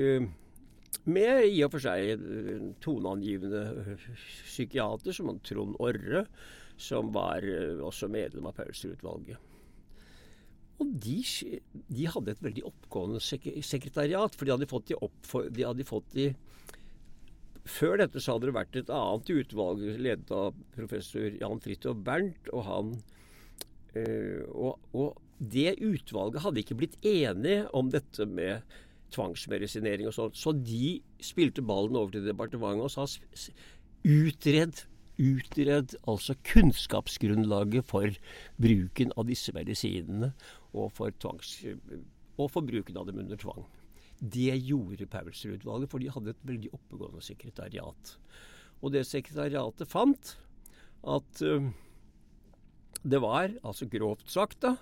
med 1.10 1.46
i 1.48 1.62
og 1.66 1.74
for 1.74 1.84
seg 1.84 2.14
en 2.16 2.72
toneangivende 2.84 3.98
psykiater 4.46 5.16
som 5.16 5.32
Trond 5.46 5.78
Orre, 5.82 6.26
som 6.80 7.14
var 7.16 7.46
eh, 7.46 7.80
også 7.84 8.10
medlem 8.12 8.50
av 8.50 8.58
Paulsrud-utvalget. 8.58 9.46
Og 10.80 10.92
de, 11.04 11.18
de, 11.92 12.06
hadde 12.08 12.32
et 12.32 12.44
veldig 12.44 12.64
oppgående 12.70 13.20
sekretariat, 13.20 14.36
for 14.36 14.48
de 14.48 14.54
hadde 14.56 14.70
fått 14.72 14.88
de 14.88 14.96
opp 14.96 15.34
de 15.52 15.66
hadde 15.68 15.88
fått 15.88 16.14
de 16.16 16.30
Før 17.68 18.00
dette 18.00 18.22
så 18.24 18.38
hadde 18.38 18.48
det 18.48 18.56
vært 18.56 18.78
et 18.80 18.94
annet 18.96 19.32
utvalg 19.34 19.84
ledet 20.00 20.32
av 20.34 20.56
professor 20.74 21.36
Jan 21.36 21.60
Fridtjof 21.62 22.00
Bernt, 22.08 22.48
og 22.56 22.64
han 22.66 22.94
og, 24.53 24.79
og, 24.94 25.18
det 25.39 25.77
utvalget 25.79 26.44
hadde 26.44 26.60
ikke 26.60 26.75
blitt 26.75 26.98
enige 27.08 27.63
om 27.72 27.88
dette 27.94 28.25
med 28.27 28.65
tvangsmedisinering 29.15 30.10
og 30.10 30.13
sånt, 30.18 30.36
så 30.36 30.51
de 30.51 30.98
spilte 31.24 31.63
ballen 31.63 31.96
over 31.96 32.12
til 32.12 32.27
departementet 32.27 32.89
og 32.89 32.91
sa 32.91 33.06
utred 34.03 34.84
utred 35.20 35.96
altså 36.08 36.36
kunnskapsgrunnlaget 36.48 37.88
for 37.88 38.15
bruken 38.62 39.12
av 39.20 39.27
disse 39.27 39.53
medisinene 39.56 40.32
og 40.72 40.94
for, 40.96 41.12
tvangs, 41.20 41.58
og 42.39 42.48
for 42.53 42.65
bruken 42.65 43.00
av 43.00 43.10
dem 43.10 43.20
under 43.24 43.39
tvang. 43.39 43.65
Det 44.20 44.51
gjorde 44.68 45.08
Paulsrud-utvalget, 45.12 45.91
for 45.91 46.03
de 46.03 46.12
hadde 46.12 46.34
et 46.34 46.48
veldig 46.48 46.72
oppegående 46.75 47.24
sekretariat. 47.24 48.15
Og 48.84 48.91
det 48.96 49.06
sekretariatet 49.08 49.88
fant 49.91 50.34
at 51.08 51.44
uh, 51.44 51.70
det 53.03 53.22
var, 53.24 53.53
altså 53.63 53.88
grovt 53.89 54.32
sagt, 54.32 54.62
da, 54.62 54.75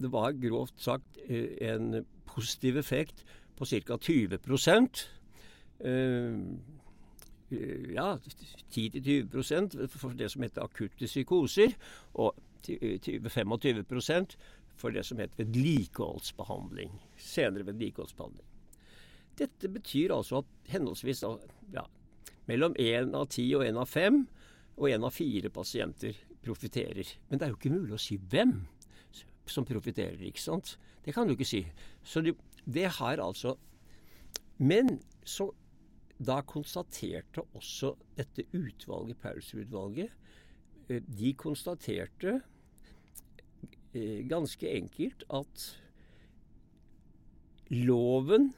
det 0.00 0.12
var 0.12 0.32
grovt 0.32 0.80
sagt 0.80 1.18
uh, 1.28 1.48
en 1.60 2.04
positiv 2.26 2.78
effekt 2.80 3.24
på 3.56 3.68
ca. 3.68 3.96
20 3.96 4.38
uh, 5.84 6.38
ja, 7.92 8.16
10-20% 8.72 9.86
for 9.92 10.16
det 10.16 10.30
som 10.32 10.42
heter 10.42 10.64
akutte 10.64 11.06
psykoser, 11.06 11.74
og 12.14 12.34
25 12.64 13.84
for 14.76 14.90
det 14.90 15.04
som 15.04 15.18
heter 15.18 15.44
vedlikeholdsbehandling. 15.44 16.94
Senere 17.18 17.66
vedlikeholdsbehandling. 17.66 18.46
Dette 19.38 19.68
betyr 19.68 20.14
altså 20.14 20.42
at 20.42 20.72
henholdsvis 20.72 21.24
ja, 21.72 21.84
mellom 22.46 22.76
én 22.80 23.14
av 23.16 23.28
ti 23.32 23.46
og 23.56 23.64
én 23.66 23.78
av 23.80 23.88
fem 23.88 24.26
og 24.76 24.88
én 24.90 25.04
av 25.04 25.14
fire 25.14 25.50
pasienter 25.52 26.16
profitterer. 26.44 27.08
Men 27.28 27.38
det 27.38 27.46
er 27.46 27.52
jo 27.52 27.58
ikke 27.58 27.74
mulig 27.74 27.96
å 27.96 28.02
si 28.02 28.18
hvem 28.30 28.60
som 29.50 29.66
profitterer, 29.66 30.20
ikke 30.26 30.42
sant? 30.42 30.76
Det 31.04 31.14
kan 31.14 31.26
du 31.26 31.34
ikke 31.34 31.48
si. 31.48 31.64
Så 32.04 32.22
det, 32.22 32.36
det 32.64 32.88
har 32.98 33.22
altså 33.22 33.56
Men 34.58 35.00
så 35.24 35.48
da 36.22 36.40
konstaterte 36.46 37.42
også 37.56 37.96
dette 38.16 38.44
utvalget, 38.54 39.18
Paulsrud-utvalget, 39.18 40.10
eh, 40.88 41.02
de 41.02 41.32
konstaterte 41.34 42.36
eh, 43.94 44.28
ganske 44.28 44.68
enkelt 44.70 45.24
at 45.34 45.64
loven, 47.72 48.52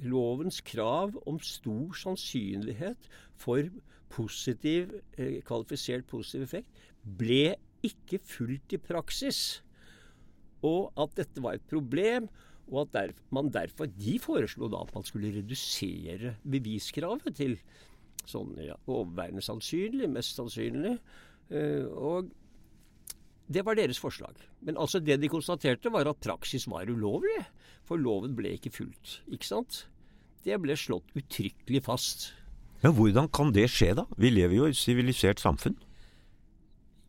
lovens 0.00 0.60
krav 0.60 1.18
om 1.26 1.40
stor 1.40 1.92
sannsynlighet 1.92 3.10
for 3.36 3.68
positiv, 4.08 4.94
eh, 5.18 5.42
kvalifisert 5.44 6.06
positiv 6.06 6.42
effekt, 6.42 6.70
ble 7.02 7.56
ikke 7.84 8.20
fulgt 8.22 8.74
i 8.76 8.80
praksis. 8.80 9.62
Og 10.62 10.92
at 11.00 11.16
dette 11.18 11.42
var 11.42 11.58
et 11.58 11.70
problem, 11.70 12.28
og 12.70 12.86
at 12.86 12.92
der, 12.94 13.14
man 13.34 13.50
derfor 13.52 13.88
De 13.90 14.18
foreslo 14.22 14.68
da 14.70 14.84
at 14.86 14.94
man 14.94 15.04
skulle 15.04 15.32
redusere 15.34 16.36
beviskravet 16.46 17.34
til 17.36 17.58
sånn 18.28 18.54
ja, 18.62 18.76
overveiende 18.86 19.42
sannsynlig, 19.42 20.06
mest 20.10 20.38
sannsynlig. 20.38 20.94
Uh, 21.50 21.88
og 21.90 22.30
det 23.52 23.64
var 23.66 23.76
deres 23.76 23.98
forslag. 24.00 24.38
Men 24.62 24.78
altså 24.80 25.02
det 25.02 25.18
de 25.20 25.28
konstaterte, 25.28 25.90
var 25.92 26.08
at 26.08 26.22
praksis 26.22 26.68
var 26.70 26.88
ulovlig. 26.88 27.42
For 27.84 28.00
loven 28.00 28.36
ble 28.38 28.54
ikke 28.56 28.72
fulgt. 28.72 29.18
Ikke 29.26 29.48
sant? 29.48 29.82
Det 30.46 30.56
ble 30.62 30.76
slått 30.78 31.10
uttrykkelig 31.18 31.82
fast. 31.86 32.30
Ja, 32.82 32.90
Hvordan 32.94 33.28
kan 33.30 33.52
det 33.54 33.68
skje, 33.70 33.92
da? 33.98 34.06
Vi 34.18 34.30
lever 34.32 34.56
jo 34.56 34.66
i 34.66 34.72
et 34.72 34.78
sivilisert 34.78 35.42
samfunn. 35.42 35.76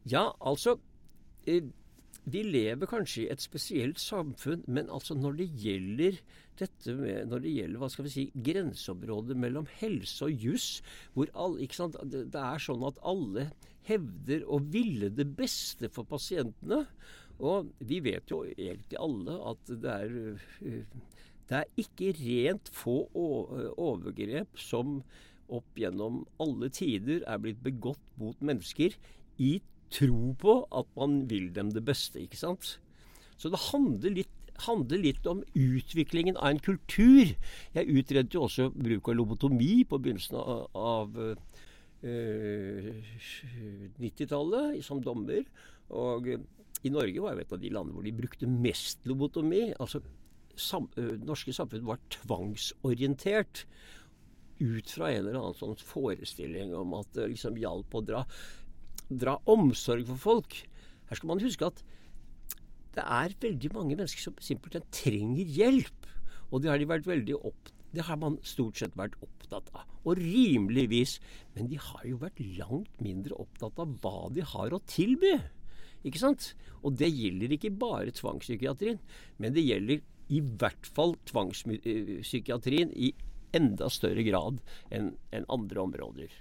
Ja, 0.10 0.32
altså 0.44 0.78
eh, 1.48 1.64
vi 2.24 2.44
lever 2.48 2.88
kanskje 2.88 3.26
i 3.26 3.32
et 3.32 3.44
spesielt 3.44 4.00
samfunn, 4.00 4.64
men 4.68 4.90
altså 4.92 5.16
når 5.16 5.38
det 5.42 5.48
gjelder 5.60 6.20
dette 6.60 6.96
med, 6.96 7.28
når 7.32 7.44
det 7.44 7.54
gjelder 7.58 7.82
hva 7.82 7.90
skal 7.92 8.08
vi 8.08 8.14
si, 8.14 8.24
grenseområdet 8.46 9.38
mellom 9.40 9.68
helse 9.80 10.30
og 10.30 10.46
juss, 10.46 10.68
hvor 11.16 11.32
alle, 11.34 11.64
ikke 11.66 11.82
sant, 11.82 11.98
det, 12.14 12.28
er 12.40 12.64
sånn 12.64 12.86
at 12.88 13.02
alle 13.04 13.50
hevder 13.88 14.46
å 14.48 14.62
ville 14.72 15.12
det 15.12 15.28
beste 15.36 15.90
for 15.92 16.08
pasientene. 16.08 16.86
Og 17.44 17.74
vi 17.84 18.00
vet 18.06 18.32
jo 18.32 18.44
egentlig 18.54 19.00
alle 19.02 19.36
at 19.52 19.74
det 19.84 19.98
er, 20.06 20.16
det 21.50 21.60
er 21.60 21.84
ikke 21.84 22.14
rent 22.22 22.72
få 22.72 23.02
overgrep 23.18 24.60
som 24.62 25.02
opp 25.54 25.76
gjennom 25.76 26.24
alle 26.42 26.70
tider 26.72 27.26
er 27.28 27.42
blitt 27.44 27.60
begått 27.66 28.04
mot 28.22 28.40
mennesker 28.46 28.96
i 29.44 29.58
tro 29.94 30.34
på 30.40 30.56
at 30.74 30.90
man 30.98 31.24
vil 31.30 31.52
dem 31.56 31.72
det 31.74 31.84
beste, 31.86 32.22
ikke 32.24 32.40
sant. 32.40 32.78
Så 33.38 33.52
det 33.54 33.62
handler 33.70 34.16
litt, 34.20 34.54
handler 34.66 35.02
litt 35.02 35.28
om 35.30 35.44
utviklingen 35.58 36.38
av 36.38 36.54
en 36.54 36.64
kultur. 36.64 37.34
Jeg 37.76 37.92
utredet 37.92 38.34
jo 38.36 38.46
også 38.48 38.70
bruk 38.74 39.10
av 39.10 39.18
lobotomi 39.20 39.84
på 39.90 40.00
begynnelsen 40.02 40.38
av, 40.40 40.68
av 40.78 41.22
øh, 42.04 42.90
90-tallet 44.02 44.84
som 44.86 45.02
dommer. 45.04 45.46
Og 45.94 46.36
i 46.84 46.92
Norge 46.92 47.24
var 47.24 47.36
jo 47.36 47.44
et 47.44 47.56
av 47.56 47.62
de 47.62 47.72
landene 47.74 47.98
hvor 47.98 48.06
de 48.08 48.16
brukte 48.16 48.50
mest 48.50 49.06
lobotomi. 49.10 49.70
Altså 49.80 50.04
sam, 50.60 50.90
norske 51.24 51.54
samfunn 51.56 51.86
var 51.88 52.02
tvangsorientert 52.14 53.66
ut 54.64 54.90
fra 54.90 55.10
en 55.12 55.26
eller 55.26 55.40
annen 55.40 55.58
sånn 55.58 55.80
forestilling 55.80 56.74
om 56.78 56.94
at 57.00 57.10
det 57.18 57.32
liksom 57.34 57.58
hjalp 57.60 57.96
å 57.98 58.04
dra, 58.06 58.22
dra 59.10 59.38
omsorg 59.50 60.08
for 60.10 60.22
folk. 60.22 60.58
Her 61.10 61.20
skal 61.20 61.34
man 61.34 61.44
huske 61.44 61.68
at 61.68 61.84
det 62.94 63.04
er 63.04 63.34
veldig 63.42 63.72
mange 63.74 63.96
mennesker 63.98 64.22
som 64.22 64.36
simpelthen 64.44 64.86
trenger 64.94 65.50
hjelp. 65.50 66.10
Og 66.54 66.62
det 66.62 66.70
har 66.70 66.78
de 66.78 66.90
vært 66.90 67.32
opp, 67.40 67.72
det 67.94 68.06
har 68.06 68.18
man 68.22 68.38
stort 68.46 68.78
sett 68.78 68.96
vært 68.98 69.18
opptatt 69.26 69.70
av. 69.74 69.90
Og 70.06 70.20
rimeligvis. 70.20 71.20
Men 71.56 71.70
de 71.72 71.80
har 71.82 72.06
jo 72.06 72.22
vært 72.22 72.42
langt 72.58 73.02
mindre 73.02 73.38
opptatt 73.42 73.80
av 73.82 73.98
hva 74.04 74.30
de 74.34 74.46
har 74.54 74.74
å 74.74 74.82
tilby. 74.90 75.36
Ikke 76.04 76.22
sant? 76.22 76.52
Og 76.84 76.98
det 77.00 77.10
gjelder 77.14 77.54
ikke 77.56 77.74
bare 77.80 78.14
tvangspsykiatrien, 78.14 79.00
men 79.40 79.56
det 79.56 79.64
gjelder 79.64 80.02
i 80.34 80.42
hvert 80.42 80.90
fall 80.96 81.16
tvangspsykiatrien 81.30 82.92
i 82.96 83.14
enda 83.56 83.88
større 83.94 84.26
grad 84.26 84.60
enn 84.92 85.14
en 85.36 85.48
andre 85.54 85.86
områder. 85.86 86.34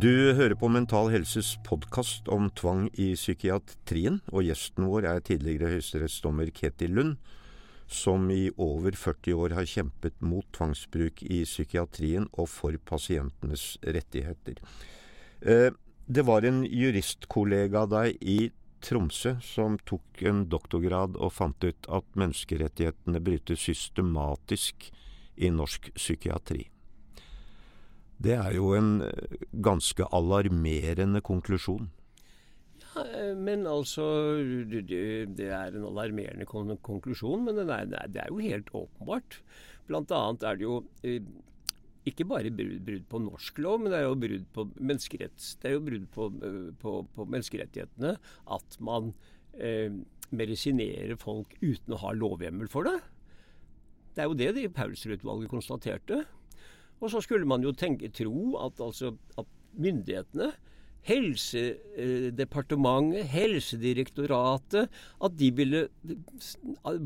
Du 0.00 0.32
hører 0.32 0.54
på 0.56 0.68
Mental 0.72 1.10
Helses 1.12 1.58
podkast 1.66 2.28
om 2.32 2.46
tvang 2.56 2.86
i 2.94 3.10
psykiatrien, 3.18 4.20
og 4.32 4.46
gjesten 4.46 4.86
vår 4.88 5.04
er 5.10 5.20
tidligere 5.26 5.74
høyesterettsdommer 5.74 6.48
Ketil 6.56 6.94
Lund, 6.96 7.18
som 7.90 8.30
i 8.32 8.46
over 8.54 8.96
40 8.96 9.36
år 9.36 9.56
har 9.58 9.68
kjempet 9.68 10.16
mot 10.24 10.46
tvangsbruk 10.56 11.20
i 11.26 11.42
psykiatrien 11.42 12.30
og 12.30 12.48
for 12.48 12.80
pasientenes 12.88 13.66
rettigheter. 13.84 14.62
Eh, 15.42 15.68
det 16.08 16.24
var 16.24 16.48
en 16.48 16.64
juristkollega 16.64 17.84
av 17.84 17.92
deg 17.98 18.24
i 18.24 18.40
Tromsø 18.80 19.36
som 19.44 19.76
tok 19.84 20.24
en 20.24 20.46
doktorgrad 20.48 21.20
og 21.20 21.36
fant 21.42 21.60
ut 21.66 21.92
at 21.92 22.08
menneskerettighetene 22.16 23.20
brytes 23.20 23.68
systematisk 23.68 24.94
i 25.36 25.52
norsk 25.52 25.92
psykiatri. 25.98 26.70
Det 28.20 28.36
er 28.36 28.52
jo 28.56 28.74
en 28.76 29.00
eh, 29.06 29.40
ganske 29.64 30.04
alarmerende 30.12 31.22
konklusjon. 31.24 31.88
Ja, 32.82 33.04
eh, 33.06 33.36
men 33.36 33.66
altså 33.66 34.04
Det 34.44 35.46
er 35.48 35.76
en 35.76 35.86
alarmerende 35.88 36.46
konklusjon, 36.46 37.44
men 37.46 37.56
det 37.56 37.68
er, 37.70 38.26
jo 38.28 38.42
helt 38.44 38.72
åpenbart. 38.74 39.40
Blant 39.88 40.12
annet 40.12 40.44
er 40.44 40.58
det 40.58 40.66
jo 40.66 40.82
eh, 41.02 41.22
ikke 42.08 42.26
bare 42.28 42.52
brudd 42.52 43.06
på 43.08 43.20
norsk 43.24 43.58
lov, 43.60 43.80
men 43.80 43.92
det 43.92 44.00
er 44.00 44.08
jo 44.08 44.20
brudd 44.20 44.46
på, 44.54 44.66
menneskerett, 44.78 45.48
er 45.64 45.78
på, 46.14 46.30
på, 46.80 46.94
på 47.14 47.26
menneskerettighetene 47.28 48.16
at 48.56 48.78
man 48.80 49.12
eh, 49.58 49.92
medisinerer 50.30 51.18
folk 51.20 51.56
uten 51.60 51.96
å 51.96 52.00
ha 52.04 52.12
lovhjemmel 52.16 52.70
for 52.72 52.88
det. 52.88 52.98
Det 54.14 54.22
er 54.22 54.30
jo 54.30 54.38
det 54.38 54.50
de 54.56 54.68
Paulsrud-utvalget 54.74 55.50
konstaterte. 55.52 56.24
Og 57.00 57.08
så 57.12 57.20
skulle 57.24 57.48
man 57.48 57.64
jo 57.64 57.72
tenke, 57.76 58.10
tro 58.12 58.56
at, 58.64 58.80
altså, 58.84 59.14
at 59.40 59.48
myndighetene 59.80 60.50
Helsedepartementet, 61.08 63.24
Helsedirektoratet 63.32 64.90
At 65.24 65.32
de 65.40 65.48
ville 65.56 65.80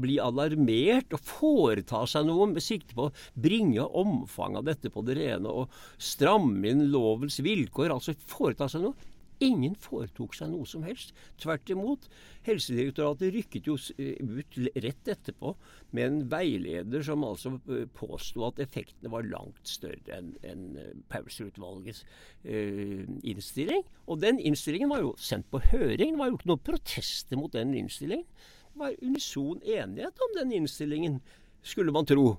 bli 0.03 0.17
alarmert 0.23 1.15
og 1.15 1.21
foreta 1.23 2.01
seg 2.11 2.27
noe 2.27 2.47
med 2.51 2.63
sikte 2.65 2.95
på 2.99 3.03
å 3.07 3.15
bringe 3.39 3.83
omfanget 3.87 4.59
av 4.61 4.67
dette 4.73 4.89
på 4.91 5.01
det 5.07 5.15
rene 5.21 5.49
og 5.63 5.67
stramme 6.03 6.69
inn 6.71 6.91
lovens 6.91 7.39
vilkår. 7.45 7.89
Altså 7.95 8.11
foreta 8.19 8.67
seg 8.71 8.81
noe. 8.89 8.97
Ingen 9.45 9.75
foretok 9.81 10.35
seg 10.37 10.51
noe 10.53 10.67
som 10.69 10.85
helst. 10.87 11.13
Tvert 11.41 11.71
imot. 11.73 12.07
Helsedirektoratet 12.47 13.35
rykket 13.35 13.69
jo 13.69 13.77
ut 13.77 14.59
rett 14.85 15.11
etterpå 15.15 15.55
med 15.97 16.05
en 16.07 16.19
veileder 16.33 17.05
som 17.05 17.27
altså 17.27 17.57
eh, 17.73 17.85
påsto 17.97 18.47
at 18.49 18.63
effektene 18.65 19.13
var 19.13 19.29
langt 19.29 19.69
større 19.69 20.17
enn 20.17 20.33
en 20.47 20.65
eh, 20.81 20.91
Paulsrud-utvalgets 21.13 22.05
eh, 22.45 23.05
innstilling. 23.27 23.85
Og 24.09 24.23
den 24.25 24.41
innstillingen 24.41 24.93
var 24.93 25.05
jo 25.05 25.15
sendt 25.21 25.51
på 25.53 25.63
høring. 25.73 26.15
Det 26.15 26.23
var 26.23 26.33
jo 26.33 26.41
ikke 26.41 26.53
noen 26.55 26.67
protester 26.71 27.41
mot 27.41 27.53
den 27.55 27.77
innstillingen. 27.79 28.27
Det 28.75 28.81
var 28.81 28.99
unison 29.03 29.61
enighet 29.63 30.27
om 30.27 30.37
den 30.41 30.53
innstillingen, 30.57 31.21
skulle 31.65 31.93
man 31.95 32.09
tro 32.09 32.35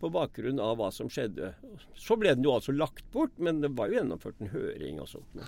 på 0.00 0.10
bakgrunn 0.12 0.60
av 0.62 0.76
hva 0.78 0.90
som 0.94 1.08
skjedde. 1.12 1.54
Så 1.98 2.16
ble 2.20 2.34
den 2.36 2.44
jo 2.46 2.54
altså 2.54 2.74
lagt 2.74 3.06
bort, 3.14 3.34
men 3.40 3.62
det 3.62 3.72
var 3.78 3.90
jo 3.90 3.98
gjennomført 3.98 4.42
en 4.42 4.52
høring 4.52 5.00
og 5.02 5.10
sånt. 5.10 5.40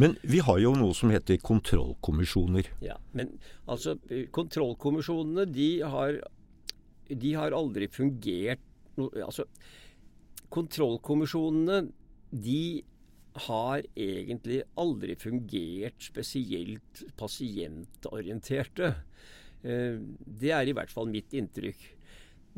Men 0.00 0.16
vi 0.22 0.40
har 0.44 0.58
jo 0.62 0.72
noe 0.78 0.96
som 0.96 1.12
heter 1.12 1.40
kontrollkommisjoner. 1.44 2.70
Ja, 2.84 2.96
men 3.16 3.34
altså 3.68 3.96
kontrollkommisjonene 4.32 5.44
de 5.50 5.70
har, 5.84 6.20
de 7.10 7.32
har 7.36 7.56
aldri 7.56 7.90
fungert 7.92 8.66
Altså 9.00 9.46
kontrollkommisjonene 10.52 11.76
de 12.30 12.82
har 13.46 13.84
egentlig 13.94 14.58
aldri 14.80 15.14
fungert 15.16 16.02
spesielt 16.02 17.04
pasientorienterte. 17.16 18.90
Eh, 19.62 20.00
det 20.42 20.52
er 20.56 20.68
i 20.68 20.74
hvert 20.76 20.92
fall 20.92 21.08
mitt 21.08 21.32
inntrykk. 21.36 21.86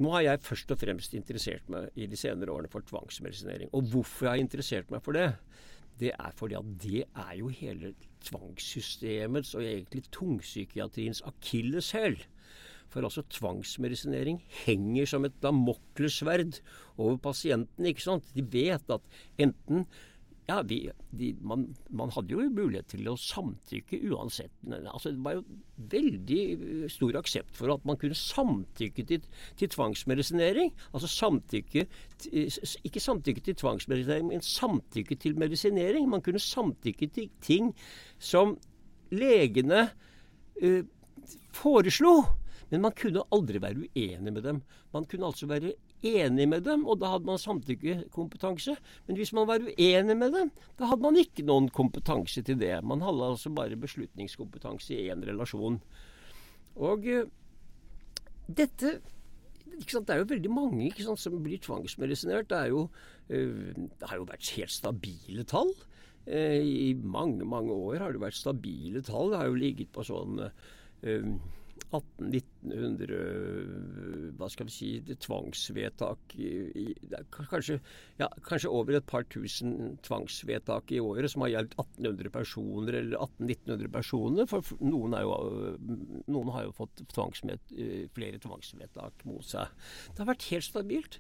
Nå 0.03 0.15
har 0.17 0.25
jeg 0.25 0.45
først 0.47 0.73
og 0.73 0.81
fremst 0.81 1.15
interessert 1.15 1.69
meg 1.71 1.93
i 2.01 2.09
de 2.09 2.19
senere 2.19 2.55
årene 2.55 2.73
for 2.73 2.85
tvangsmedisinering. 2.89 3.71
Og 3.77 3.93
hvorfor 3.93 4.27
jeg 4.27 4.33
har 4.33 4.43
interessert 4.43 4.91
meg 4.93 5.05
for 5.05 5.19
det, 5.19 5.29
det 6.03 6.13
er 6.19 6.35
fordi 6.37 6.59
at 6.59 6.71
det 6.83 7.05
er 7.07 7.35
jo 7.39 7.49
hele 7.55 7.95
tvangssystemets 8.27 9.55
og 9.55 9.65
egentlig 9.65 10.05
tungpsykiatriens 10.13 11.23
akilleshæl. 11.27 12.19
For 12.93 13.07
altså 13.07 13.23
tvangsmedisinering 13.33 14.43
henger 14.67 15.07
som 15.09 15.25
et 15.25 15.37
damoklesverd 15.43 16.61
over 16.99 17.17
pasienten. 17.17 17.87
ikke 17.87 18.03
sant? 18.05 18.27
De 18.35 18.45
vet 18.45 18.91
at 18.93 19.01
enten 19.39 19.87
ja, 20.49 20.63
vi, 20.67 20.91
de, 21.11 21.29
man, 21.41 21.69
man, 21.91 22.11
hadde 22.11 22.35
jo 22.35 22.47
mulighet 22.51 22.89
til 22.91 23.07
å 23.09 23.15
samtykke 23.21 24.01
uansett. 24.11 24.51
Altså, 24.91 25.13
det 25.15 25.23
var 25.23 25.37
jo 25.37 25.45
veldig 25.93 26.41
eh, 26.53 26.87
stor 26.91 27.19
aksept 27.21 27.55
for 27.57 27.71
at 27.75 27.87
man 27.87 27.99
kunne 28.01 28.19
samtykke 28.19 29.05
til, 29.07 29.29
til 29.61 29.71
tvangsmedisinering. 29.71 30.73
Altså 30.91 31.11
samtykke 31.11 31.87
Ikke 32.83 33.03
samtykke 33.03 33.45
til 33.47 33.59
tvangsmedisinering, 33.63 34.33
men 34.33 34.45
samtykke 34.47 35.19
til 35.23 35.39
medisinering. 35.39 36.11
Man 36.11 36.25
kunne 36.27 36.43
samtykke 36.43 37.11
til 37.15 37.31
ting 37.43 37.71
som 38.19 38.57
legene 39.15 39.87
uh, 40.63 40.83
foreslo. 41.55 42.19
Men 42.73 42.87
man 42.87 42.95
kunne 42.97 43.25
aldri 43.35 43.61
være 43.61 43.85
uenig 43.85 44.33
med 44.33 44.43
dem. 44.47 44.63
Man 44.95 45.05
kunne 45.05 45.29
altså 45.29 45.47
være 45.47 45.75
enig 46.03 46.49
med 46.51 46.65
dem, 46.67 46.85
og 46.89 46.99
da 47.01 47.13
hadde 47.13 47.29
man 47.29 47.41
samtykkekompetanse. 47.41 48.75
Men 49.07 49.19
hvis 49.19 49.33
man 49.37 49.49
var 49.49 49.63
uenig 49.63 50.17
med 50.19 50.35
dem, 50.35 50.51
da 50.79 50.91
hadde 50.91 51.05
man 51.05 51.19
ikke 51.21 51.47
noen 51.47 51.69
kompetanse 51.75 52.43
til 52.47 52.59
det. 52.61 52.75
Man 52.85 53.05
hadde 53.05 53.31
altså 53.33 53.53
bare 53.55 53.79
beslutningskompetanse 53.81 54.97
i 54.97 55.09
én 55.13 55.25
relasjon. 55.27 55.81
Og 56.81 57.09
uh, 57.09 57.25
dette 58.49 58.99
det 59.73 60.13
er 60.13 60.21
jo 60.21 60.29
veldig 60.29 60.51
mange 60.53 60.91
sant, 61.01 61.21
som 61.21 61.39
blir 61.43 61.61
tvangsmedisinert. 61.63 62.51
Det, 62.51 62.61
jo, 62.73 62.85
uh, 63.33 63.73
det 63.73 64.11
har 64.11 64.21
jo 64.21 64.29
vært 64.29 64.53
helt 64.59 64.75
stabile 64.75 65.47
tall. 65.49 65.73
Uh, 66.27 66.61
I 66.61 66.93
mange, 66.99 67.47
mange 67.49 67.73
år 67.73 68.05
har 68.05 68.15
det 68.15 68.23
vært 68.23 68.39
stabile 68.39 69.03
tall. 69.07 69.33
Det 69.33 69.41
har 69.41 69.51
jo 69.51 69.59
ligget 69.63 69.93
på 69.95 70.05
sånn 70.07 70.47
1800-1900 71.89 74.37
hva 74.39 74.49
skal 74.53 74.69
vi 74.69 74.75
si, 74.75 74.91
tvangsvedtak 75.25 76.35
i, 76.39 76.51
i, 76.83 76.85
kanskje, 77.35 77.79
ja, 78.21 78.29
kanskje, 78.47 78.73
over 78.73 78.93
et 78.99 79.09
par 79.09 79.25
tusen 79.33 79.71
tvangsvedtak 80.07 80.93
i 80.95 81.01
året 81.03 81.33
som 81.33 81.43
har 81.47 81.55
gjeldt 81.55 81.75
1800 81.79 82.35
personer 82.35 82.93
eller 83.01 83.17
1800-1900 83.19 83.93
personer. 83.97 84.45
For 84.51 84.61
noen, 84.81 85.13
jo, 85.23 85.35
noen, 86.33 86.49
har 86.55 86.63
jo 86.69 86.77
fått 86.77 86.97
tvangsmed, 87.13 87.61
flere 88.17 88.39
tvangsvedtak 88.43 89.15
mot 89.29 89.45
seg. 89.47 89.67
Det 90.13 90.21
har 90.23 90.33
vært 90.33 90.51
helt 90.53 90.69
stabilt. 90.69 91.15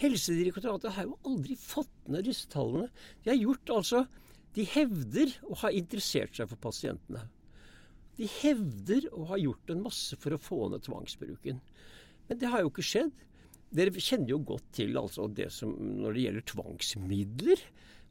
Helsedirektoratet 0.00 0.92
har 0.92 1.04
jo 1.08 1.16
aldri 1.24 1.56
fått 1.56 1.92
ned 2.12 2.26
disse 2.28 2.48
tallene. 2.52 2.90
De 3.24 3.32
har 3.32 3.40
gjort 3.40 3.76
altså 3.78 4.06
De 4.56 4.64
hevder 4.64 5.34
å 5.44 5.52
ha 5.60 5.68
interessert 5.68 6.38
seg 6.38 6.48
for 6.48 6.56
pasientene. 6.56 7.26
De 8.16 8.28
hevder 8.40 9.08
å 9.12 9.26
ha 9.30 9.38
gjort 9.40 9.72
en 9.72 9.84
masse 9.84 10.16
for 10.20 10.34
å 10.34 10.40
få 10.40 10.66
ned 10.72 10.84
tvangsbruken. 10.86 11.60
Men 12.28 12.40
det 12.40 12.50
har 12.52 12.64
jo 12.64 12.70
ikke 12.72 12.86
skjedd. 12.86 13.12
Dere 13.76 13.92
kjenner 13.98 14.32
jo 14.32 14.40
godt 14.46 14.66
til 14.78 14.96
altså, 14.98 15.26
det 15.28 15.50
som 15.52 15.74
når 16.00 16.16
det 16.16 16.24
gjelder 16.24 16.46
tvangsmidler. 16.52 17.64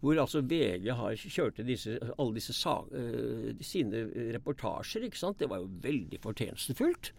Hvor 0.04 0.20
altså 0.22 0.44
VG 0.46 0.90
har 0.94 1.16
kjørt 1.18 1.62
disse, 1.66 1.96
alle 2.20 2.36
disse 2.36 2.54
uh, 2.54 3.52
sine 3.66 4.04
reportasjer. 4.36 5.08
ikke 5.08 5.22
sant? 5.22 5.40
Det 5.40 5.50
var 5.50 5.64
jo 5.64 5.72
veldig 5.82 6.20
fortjenestefullt. 6.22 7.14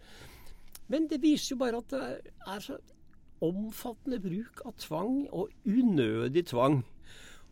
Men 0.87 1.09
det 1.11 1.19
viser 1.23 1.55
jo 1.55 1.61
bare 1.65 1.81
at 1.81 1.91
det 1.91 2.03
er 2.47 2.63
så 2.63 2.77
omfattende 3.43 4.21
bruk 4.21 4.61
av 4.65 4.77
tvang, 4.81 5.25
og 5.35 5.51
unødig 5.67 6.47
tvang. 6.53 6.79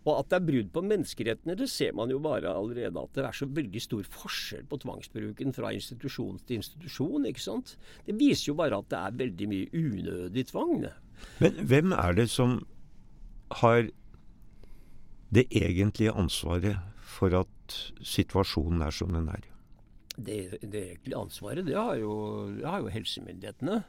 Og 0.05 0.19
at 0.19 0.29
det 0.29 0.37
er 0.37 0.45
brudd 0.45 0.67
på 0.73 0.83
menneskerettene, 0.85 1.55
det 1.57 1.67
ser 1.71 1.95
man 1.97 2.11
jo 2.13 2.19
bare 2.21 2.51
allerede 2.53 3.01
at 3.01 3.17
det 3.17 3.25
er 3.25 3.37
så 3.39 3.47
veldig 3.49 3.81
stor 3.81 4.05
forskjell 4.13 4.67
på 4.69 4.77
tvangsbruken 4.83 5.55
fra 5.55 5.71
institusjon 5.73 6.37
til 6.45 6.61
institusjon. 6.61 7.25
ikke 7.25 7.41
sant? 7.41 7.73
Det 8.05 8.13
viser 8.19 8.51
jo 8.51 8.57
bare 8.59 8.77
at 8.77 8.91
det 8.93 9.01
er 9.01 9.19
veldig 9.23 9.49
mye 9.49 9.71
unødig 9.73 10.45
tvang. 10.51 10.85
Men 11.41 11.57
hvem 11.71 11.95
er 11.97 12.19
det 12.21 12.29
som 12.29 12.59
har 13.61 13.89
det 15.33 15.47
egentlige 15.49 16.13
ansvaret 16.13 16.77
for 17.01 17.33
at 17.41 17.79
situasjonen 18.05 18.85
er 18.85 18.93
som 18.93 19.13
den 19.15 19.29
er? 19.33 19.49
Det, 20.15 20.61
det 20.61 20.83
egentlige 20.83 21.17
ansvaret, 21.17 21.65
det 21.65 21.75
har 21.75 21.97
jo, 21.99 22.13
det 22.55 22.69
har 22.69 22.85
jo 22.85 22.93
helsemyndighetene. 22.93 23.81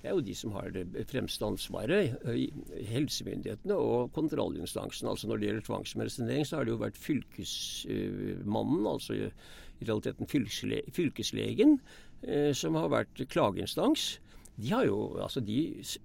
Det 0.00 0.08
er 0.08 0.16
jo 0.16 0.24
de 0.24 0.34
som 0.36 0.54
har 0.56 0.70
det 0.72 1.04
fremste 1.10 1.44
ansvaret. 1.44 2.16
Helsemyndighetene 2.88 3.76
og 3.76 4.12
kontrollinstansen. 4.16 5.08
Altså 5.10 5.28
Når 5.28 5.40
det 5.40 5.50
gjelder 5.50 5.66
tvangsmedisinering, 5.68 6.46
så 6.48 6.56
har 6.56 6.64
det 6.64 6.72
jo 6.72 6.80
vært 6.80 7.00
fylkesmannen, 7.00 8.86
altså 8.88 9.18
i 9.18 9.30
realiteten 9.84 10.28
fylkeslegen, 10.28 11.78
eh, 12.24 12.52
som 12.56 12.76
har 12.80 12.92
vært 12.92 13.28
klageinstans 13.28 14.18
de 14.60 14.72
har 14.74 14.84
jo, 14.84 14.98
altså 15.22 15.40
de, 15.40 15.58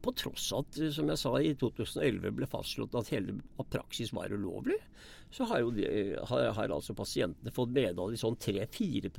På 0.03 0.13
tross 0.15 0.51
av 0.55 0.63
at 0.63 0.79
som 0.95 1.09
jeg 1.11 1.19
sa, 1.19 1.33
i 1.41 1.53
2011 1.59 2.31
ble 2.37 2.47
fastslått 2.49 2.95
at 2.95 3.11
hele 3.11 3.39
praksis 3.73 4.13
var 4.15 4.31
ulovlig, 4.31 4.77
så 5.33 5.47
har, 5.49 5.61
jo 5.63 5.71
de, 5.75 5.85
har, 6.29 6.49
har 6.55 6.73
altså 6.73 6.95
pasientene 6.95 7.53
fått 7.53 7.73
medhold 7.75 8.15
i 8.15 8.19
sånn 8.19 8.37
3-4 8.39 9.09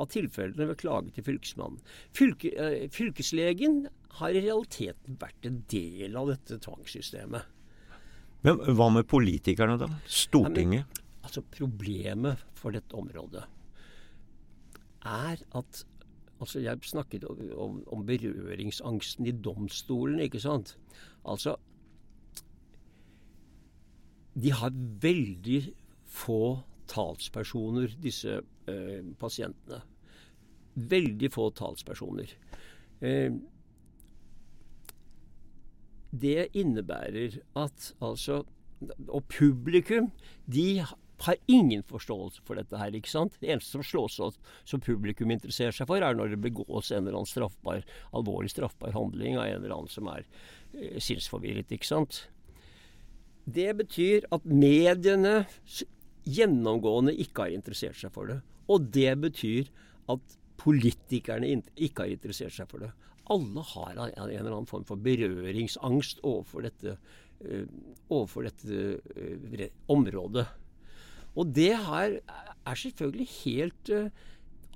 av 0.00 0.10
tilfellene 0.12 0.68
ved 0.70 0.78
klage 0.80 1.14
til 1.16 1.26
Fylkesmannen. 1.26 1.80
Fylke, 2.16 2.52
eh, 2.54 2.84
fylkeslegen 2.94 3.82
har 4.20 4.34
i 4.34 4.44
realiteten 4.44 5.18
vært 5.20 5.48
en 5.48 5.62
del 5.72 6.18
av 6.20 6.30
dette 6.30 6.60
tvangssystemet. 6.62 7.56
Men 8.46 8.62
hva 8.76 8.88
med 8.94 9.08
politikerne, 9.10 9.76
da? 9.80 9.90
Stortinget? 10.08 10.86
Ja, 10.86 11.04
men, 11.04 11.24
altså 11.26 11.42
Problemet 11.52 12.44
for 12.56 12.72
dette 12.72 12.96
området 12.96 13.44
er 15.06 15.42
at 15.56 15.86
Altså, 16.40 16.62
jeg 16.64 16.78
snakket 16.88 17.26
om, 17.28 17.82
om 17.92 18.04
berøringsangsten 18.08 19.26
i 19.28 19.32
domstolen, 19.44 20.22
ikke 20.24 20.40
sant. 20.40 20.78
Altså 21.28 21.58
De 24.40 24.52
har 24.56 24.74
veldig 25.02 25.60
få 26.10 26.42
talspersoner, 26.90 27.94
disse 28.02 28.40
eh, 28.70 29.00
pasientene. 29.20 29.82
Veldig 30.90 31.30
få 31.34 31.50
talspersoner. 31.58 32.32
Eh, 33.00 33.36
det 36.10 36.48
innebærer 36.58 37.38
at 37.54 37.92
altså 38.02 38.42
Og 39.12 39.24
publikum, 39.28 40.06
de 40.48 40.80
har 41.20 41.36
ingen 41.46 41.82
forståelse 41.84 42.40
for 42.46 42.56
dette 42.56 42.78
her. 42.80 42.94
ikke 42.96 43.10
sant? 43.10 43.34
Det 43.40 43.50
eneste 43.52 43.76
som 43.76 43.82
slås 43.84 44.18
opp 44.24 44.38
som 44.64 44.80
publikum 44.80 45.30
interesserer 45.30 45.74
seg 45.76 45.86
for, 45.90 46.00
er 46.00 46.16
når 46.16 46.32
det 46.32 46.40
begås 46.40 46.90
en 46.90 47.04
eller 47.04 47.18
annen 47.18 47.28
straffbar, 47.28 47.84
alvorlig 48.16 48.48
straffbar 48.54 48.96
handling 48.96 49.36
av 49.36 49.44
en 49.50 49.58
eller 49.58 49.74
annen 49.76 49.92
som 49.92 50.08
er 50.08 50.24
eh, 50.72 50.96
sinnsforvirret. 50.96 51.68
ikke 51.76 51.90
sant? 51.90 52.22
Det 53.44 53.70
betyr 53.78 54.26
at 54.34 54.44
mediene 54.44 55.44
gjennomgående 56.28 57.14
ikke 57.22 57.46
har 57.46 57.54
interessert 57.54 57.98
seg 58.00 58.12
for 58.14 58.30
det. 58.30 58.40
Og 58.70 58.90
det 58.94 59.14
betyr 59.22 59.70
at 60.12 60.36
politikerne 60.60 61.48
ikke 61.76 62.04
har 62.04 62.12
interessert 62.12 62.54
seg 62.54 62.68
for 62.70 62.84
det. 62.84 62.90
Alle 63.30 63.64
har 63.72 63.94
en 63.94 64.10
eller 64.18 64.50
annen 64.50 64.68
form 64.68 64.84
for 64.88 65.00
berøringsangst 65.00 66.22
overfor 66.26 66.66
dette, 66.66 66.96
uh, 67.46 67.66
overfor 68.10 68.48
dette 68.48 68.98
uh, 68.98 69.68
området. 69.92 70.46
Og 71.38 71.52
det 71.54 71.72
her 71.78 72.18
er 72.18 72.80
selvfølgelig 72.82 73.28
helt 73.44 73.92
uh, 73.94 74.10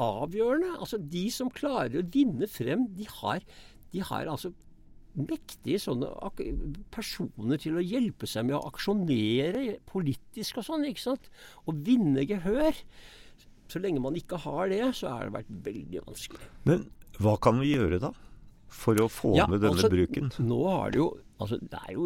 avgjørende. 0.01 0.77
Altså 0.79 0.99
De 0.99 1.25
som 1.35 1.51
klarer 1.53 2.01
å 2.01 2.09
vinne 2.15 2.49
frem, 2.51 2.87
de 2.97 3.09
har, 3.21 3.43
de 3.93 4.05
har 4.07 4.31
altså 4.31 4.55
mektige 5.15 5.79
sånne 5.83 6.11
personer 6.95 7.61
til 7.63 7.79
å 7.79 7.85
hjelpe 7.85 8.29
seg 8.31 8.49
med 8.49 8.57
å 8.59 8.65
aksjonere 8.71 9.79
politisk 9.91 10.59
og 10.61 10.69
sånn. 10.69 10.87
ikke 10.89 11.05
sant? 11.05 11.29
Og 11.71 11.83
vinne 11.87 12.27
gehør. 12.29 12.75
Så 13.71 13.81
lenge 13.81 14.03
man 14.03 14.17
ikke 14.19 14.41
har 14.45 14.69
det, 14.73 14.83
så 14.99 15.15
har 15.15 15.29
det 15.29 15.37
vært 15.39 15.53
veldig 15.67 16.05
vanskelig. 16.07 16.49
Men 16.69 16.89
hva 17.23 17.37
kan 17.43 17.61
vi 17.63 17.73
gjøre 17.75 18.01
da? 18.03 18.11
For 18.75 18.99
å 18.99 19.07
få 19.13 19.37
ja, 19.39 19.47
med 19.47 19.63
denne 19.63 19.79
altså, 19.79 19.93
bruken? 19.93 20.33
Nå 20.43 20.65
har 20.67 20.95
det 20.95 21.03
jo 21.03 21.13
Altså, 21.43 21.57
det 21.59 21.81
er 21.89 21.97
jo 21.97 22.05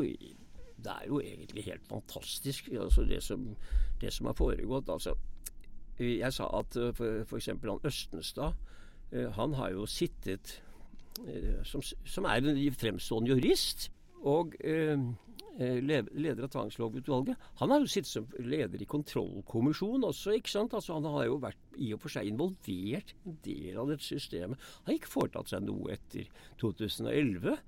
det 0.79 0.92
er 0.94 1.09
jo 1.11 1.18
egentlig 1.21 1.64
helt 1.66 1.85
fantastisk, 1.90 2.68
altså 2.81 3.03
det, 3.05 3.18
som, 3.23 3.42
det 4.01 4.12
som 4.14 4.29
har 4.31 4.37
foregått. 4.38 4.88
Altså, 4.88 5.16
jeg 5.99 6.33
sa 6.33 6.47
at 6.61 6.77
eh, 6.79 7.25
f.eks. 7.27 7.49
han 7.51 7.83
Østenstad, 7.90 8.55
eh, 9.11 9.27
han 9.35 9.57
har 9.59 9.75
jo 9.75 9.88
sittet 9.90 10.61
som, 11.66 11.83
som 11.83 12.28
er 12.28 12.44
en 12.44 12.61
fremstående 12.78 13.35
jurist. 13.35 13.88
Og 14.26 14.54
eh, 14.66 14.98
leder 15.59 16.44
av 16.46 16.52
tvangslovutvalget. 16.52 17.48
Han 17.61 17.72
har 17.72 17.83
jo 17.83 17.90
sittet 17.90 18.11
som 18.11 18.28
leder 18.38 18.83
i 18.83 18.88
kontrollkommisjonen 18.88 20.07
også, 20.07 20.37
ikke 20.38 20.52
sant. 20.52 20.76
Altså, 20.76 20.98
han 20.98 21.09
har 21.11 21.26
jo 21.26 21.40
vært 21.42 21.78
i 21.78 21.90
og 21.94 22.02
for 22.04 22.14
seg 22.14 22.31
involvert 22.31 23.14
en 23.26 23.38
del 23.44 23.81
av 23.81 23.90
dette 23.90 24.07
systemet. 24.07 24.61
Han 24.83 24.92
har 24.92 25.00
ikke 25.00 25.16
foretatt 25.16 25.50
seg 25.50 25.66
noe 25.66 25.96
etter 25.96 26.31
2011. 26.62 27.59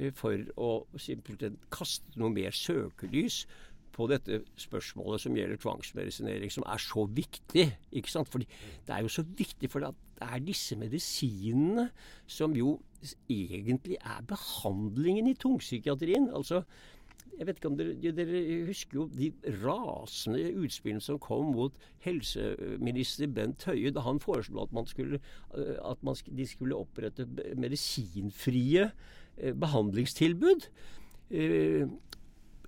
Eh, 0.00 0.12
for 0.16 0.44
å 0.60 0.70
simpelthen 1.00 1.58
kaste 1.72 2.20
noe 2.20 2.32
mer 2.34 2.54
søkelys 2.56 3.44
på 3.90 4.06
dette 4.08 4.42
spørsmålet 4.60 5.24
som 5.24 5.34
gjelder 5.36 5.58
tvangsmedisinering, 5.60 6.52
som 6.52 6.64
er 6.68 6.80
så 6.80 7.06
viktig. 7.10 7.66
ikke 7.92 8.12
sant? 8.12 8.28
Fordi 8.28 8.46
Det 8.86 8.94
er 8.94 9.02
jo 9.02 9.08
så 9.08 9.24
viktig, 9.24 9.70
for 9.70 9.80
det 9.80 9.94
er 10.20 10.38
disse 10.38 10.76
medisinene 10.76 11.90
som 12.26 12.54
jo 12.56 12.78
egentlig 13.30 13.98
er 14.00 14.24
behandlingen 14.28 15.30
i 15.30 15.36
tungpsykiatrien. 15.40 16.30
Altså, 16.36 16.62
jeg 17.38 17.46
vet 17.46 17.60
ikke 17.60 17.70
om 17.70 17.78
dere, 17.78 18.12
dere 18.16 18.40
husker 18.68 18.98
jo 18.98 19.06
de 19.14 19.30
rasende 19.62 20.42
utspillene 20.60 21.04
som 21.04 21.20
kom 21.22 21.54
mot 21.54 21.76
helseminister 22.04 23.30
Bent 23.32 23.64
Høie 23.70 23.92
da 23.94 24.04
han 24.04 24.20
foreslo 24.20 24.64
at, 24.66 24.74
man 24.76 24.88
skulle, 24.90 25.22
eh, 25.56 25.78
at 25.80 26.02
man, 26.04 26.18
de 26.28 26.46
skulle 26.46 26.76
opprette 26.76 27.28
medisinfrie 27.56 28.90
Eh, 29.40 29.54
behandlingstilbud 29.56 30.66
eh, 31.32 31.88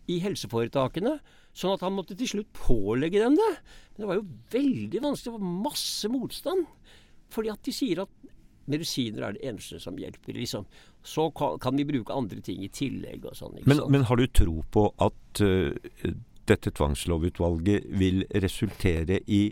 i 0.08 0.18
helseforetakene. 0.24 1.18
Sånn 1.52 1.74
at 1.74 1.82
han 1.84 1.92
måtte 1.92 2.16
til 2.16 2.30
slutt 2.30 2.52
pålegge 2.56 3.20
dem 3.20 3.36
det. 3.36 3.50
Men 3.92 4.04
det 4.04 4.08
var 4.08 4.20
jo 4.20 4.28
veldig 4.54 5.02
vanskelig. 5.04 5.32
Det 5.32 5.36
var 5.36 5.64
masse 5.68 6.10
motstand. 6.12 6.64
Fordi 7.32 7.52
at 7.52 7.64
de 7.66 7.74
sier 7.76 8.04
at 8.06 8.31
medisiner 8.70 9.26
er 9.26 9.36
det 9.36 9.44
eneste 9.48 9.80
som 9.82 9.98
hjelper. 9.98 10.36
Liksom. 10.38 10.66
Så 11.02 11.28
kan, 11.36 11.58
kan, 11.62 11.76
vi 11.76 11.86
bruke 11.88 12.14
andre 12.14 12.42
ting 12.44 12.62
i 12.64 12.70
tillegg 12.72 13.26
og 13.30 13.38
sånn. 13.38 13.58
Men, 13.66 13.82
men, 13.92 14.06
har 14.08 14.20
du 14.20 14.26
tro 14.28 14.60
på 14.74 14.86
at 15.02 15.42
uh, 15.42 15.72
dette 16.50 16.74
tvangslovutvalget 16.74 17.88
vil 17.98 18.24
resultere 18.42 19.20
i 19.26 19.48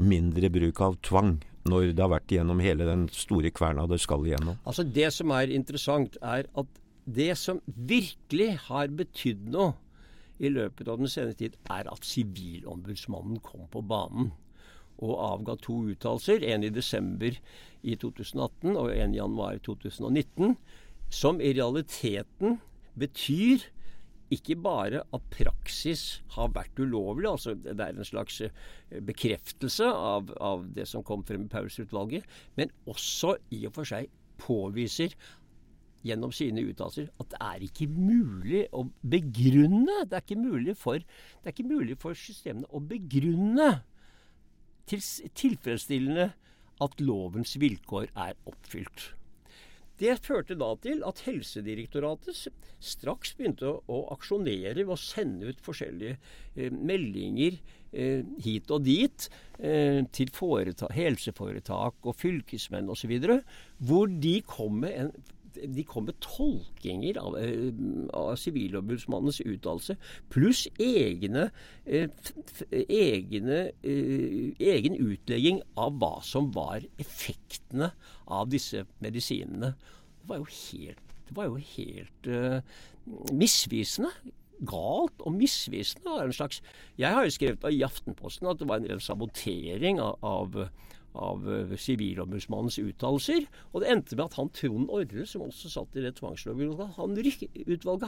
mindre 0.00 0.50
bruk 0.52 0.80
av 0.82 0.96
tvang 1.06 1.36
når 1.70 1.94
det 1.94 2.02
har 2.02 2.12
vært 2.12 2.32
gjennom 2.34 2.60
hele 2.60 2.84
den 2.88 3.06
store 3.14 3.52
kverna 3.54 3.86
det 3.88 4.00
skal 4.02 4.26
igjennom? 4.26 4.58
Altså 4.68 4.84
Det 4.84 5.08
som 5.14 5.32
er 5.36 5.52
interessant, 5.54 6.18
er 6.20 6.48
at 6.60 6.80
det 7.04 7.32
som 7.36 7.60
virkelig 7.66 8.54
har 8.66 8.92
betydd 8.96 9.48
noe 9.52 9.74
i 10.42 10.50
løpet 10.50 10.88
av 10.90 10.98
den 10.98 11.10
senere 11.10 11.36
tid, 11.38 11.54
er 11.70 11.86
at 11.92 12.06
Sivilombudsmannen 12.08 13.38
kom 13.44 13.68
på 13.70 13.84
banen 13.86 14.32
og 15.02 15.14
avga 15.18 15.56
to 15.62 15.80
uttalelser. 15.92 16.44
En 16.46 16.64
i 16.66 16.72
desember 16.72 17.36
i 17.82 17.96
2018 18.00 18.76
og 18.76 18.90
en 18.94 19.14
i 19.14 19.20
januar 19.20 19.60
2019. 19.66 20.56
Som 21.14 21.40
i 21.40 21.52
realiteten 21.54 22.58
betyr 22.98 23.68
ikke 24.34 24.56
bare 24.58 25.02
at 25.14 25.30
praksis 25.30 26.22
har 26.34 26.50
vært 26.54 26.80
ulovlig, 26.80 27.28
altså 27.28 27.54
det 27.54 27.76
er 27.76 27.94
en 27.94 28.08
slags 28.08 28.40
eh, 28.42 28.50
bekreftelse 29.04 29.86
av, 29.86 30.32
av 30.40 30.64
det 30.74 30.88
som 30.90 31.04
kom 31.06 31.22
frem 31.28 31.44
i 31.44 31.52
Paulus-utvalget, 31.52 32.24
men 32.58 32.72
også 32.90 33.36
i 33.54 33.64
og 33.68 33.76
for 33.76 33.88
seg 33.88 34.08
påviser 34.40 35.14
gjennom 36.04 36.32
sine 36.34 36.64
uttalelser 36.68 37.08
at 37.20 37.30
det 37.32 37.40
er 37.40 37.64
ikke 37.64 37.86
mulig 37.88 38.64
å 38.76 38.82
begrunne 39.00 40.02
Det 40.04 40.18
er 40.18 40.24
ikke 40.24 40.40
mulig 40.40 40.74
for, 40.76 41.00
ikke 41.48 41.64
mulig 41.64 41.96
for 42.00 42.18
systemene 42.18 42.68
å 42.68 42.82
begrunne 42.84 43.70
tilfredsstillende 44.86 46.30
at 46.84 47.02
lovens 47.02 47.54
vilkår 47.60 48.10
er 48.14 48.34
oppfylt. 48.48 49.12
Det 50.00 50.16
førte 50.24 50.56
da 50.58 50.72
til 50.82 51.04
at 51.06 51.20
Helsedirektoratet 51.22 52.48
straks 52.82 53.34
begynte 53.38 53.70
å, 53.70 53.98
aksjonere 54.10 54.80
ved 54.80 54.90
å 54.90 54.98
sende 54.98 55.52
ut 55.52 55.62
forskjellige 55.62 56.16
eh, 56.16 56.74
meldinger 56.74 57.60
eh, 57.92 58.24
hit 58.42 58.72
og 58.74 58.82
dit 58.88 59.28
eh, 59.60 60.02
til 60.10 60.32
helseforetak 60.98 62.10
og 62.10 62.18
fylkesmenn 62.18 62.90
osv., 62.90 63.14
hvor 63.78 64.10
de 64.10 64.34
kom 64.50 64.82
med 64.82 64.98
en 64.98 65.14
de 65.56 65.84
kom 65.88 66.06
med 66.08 66.18
tolkinger 66.24 67.18
av, 67.20 67.36
eh, 67.38 67.72
av 68.16 68.34
Sivilombudsmannens 68.40 69.40
uttalelse, 69.44 69.96
pluss 70.32 70.66
egne, 70.80 71.50
eh, 71.86 72.08
egne 72.70 73.60
egen 73.84 74.96
utlegging 74.98 75.62
av 75.76 75.98
hva 75.98 76.22
som 76.22 76.50
var 76.52 76.84
effektene 76.98 77.92
av 78.26 78.48
disse 78.50 78.86
medisinene. 79.00 79.74
Det 80.20 80.28
var 80.28 80.42
jo 80.42 80.48
helt, 80.48 81.14
var 81.34 81.48
jo 81.50 81.56
helt 81.56 82.26
uh, 82.30 82.60
misvisende 83.32 84.12
galt 84.68 85.20
og 85.24 85.34
misvisende. 85.34 86.14
En 86.22 86.32
slags, 86.32 86.62
jeg 86.98 87.12
har 87.12 87.26
jo 87.26 87.34
skrevet 87.34 87.74
i 87.74 87.82
Aftenposten 87.84 88.48
at 88.50 88.60
det 88.60 88.68
var 88.68 88.84
en 88.84 89.02
sabotering 89.02 90.00
av, 90.00 90.18
av 90.22 90.68
av 91.14 91.44
eh, 91.50 91.74
Sivilombudsmannens 91.78 92.78
uttalelser. 92.82 93.46
Og 93.72 93.82
det 93.82 93.90
endte 93.92 94.18
med 94.18 94.26
at 94.26 94.38
han 94.38 94.52
Trond 94.54 94.92
Orre, 94.94 95.26
som 95.30 95.46
også 95.46 95.72
satt 95.72 95.98
i 95.98 96.04
det 96.04 96.16
tvangslovutvalget, 96.18 96.96
han, 96.98 97.18
ryk, 97.26 97.44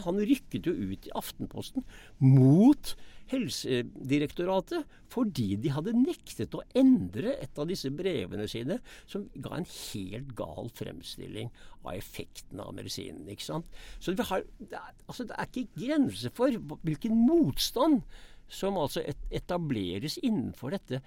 han 0.07 0.23
rykket 0.31 0.71
jo 0.71 0.75
ut 0.75 1.07
i 1.09 1.15
Aftenposten 1.19 1.87
mot 2.23 2.97
Helsedirektoratet 3.31 4.87
fordi 5.11 5.57
de 5.59 5.73
hadde 5.75 5.97
nektet 5.99 6.55
å 6.55 6.63
endre 6.79 7.35
et 7.43 7.59
av 7.59 7.67
disse 7.71 7.91
brevene 7.95 8.47
sine 8.51 8.79
som 9.11 9.27
ga 9.43 9.57
en 9.57 9.67
helt 9.67 10.31
gal 10.39 10.71
fremstilling 10.79 11.51
av 11.83 11.97
effekten 11.97 12.63
av 12.63 12.75
medisinen. 12.77 13.27
ikke 13.31 13.49
sant? 13.49 13.83
Så 13.99 14.15
det, 14.15 14.29
har, 14.31 14.47
det, 14.61 14.79
er, 14.79 14.95
altså, 15.09 15.27
det 15.27 15.35
er 15.35 15.51
ikke 15.51 15.83
grenser 15.87 16.35
for 16.35 16.79
hvilken 16.87 17.19
motstand 17.27 18.03
som 18.47 18.79
altså 18.79 19.03
etableres 19.35 20.21
innenfor 20.23 20.77
dette 20.77 21.03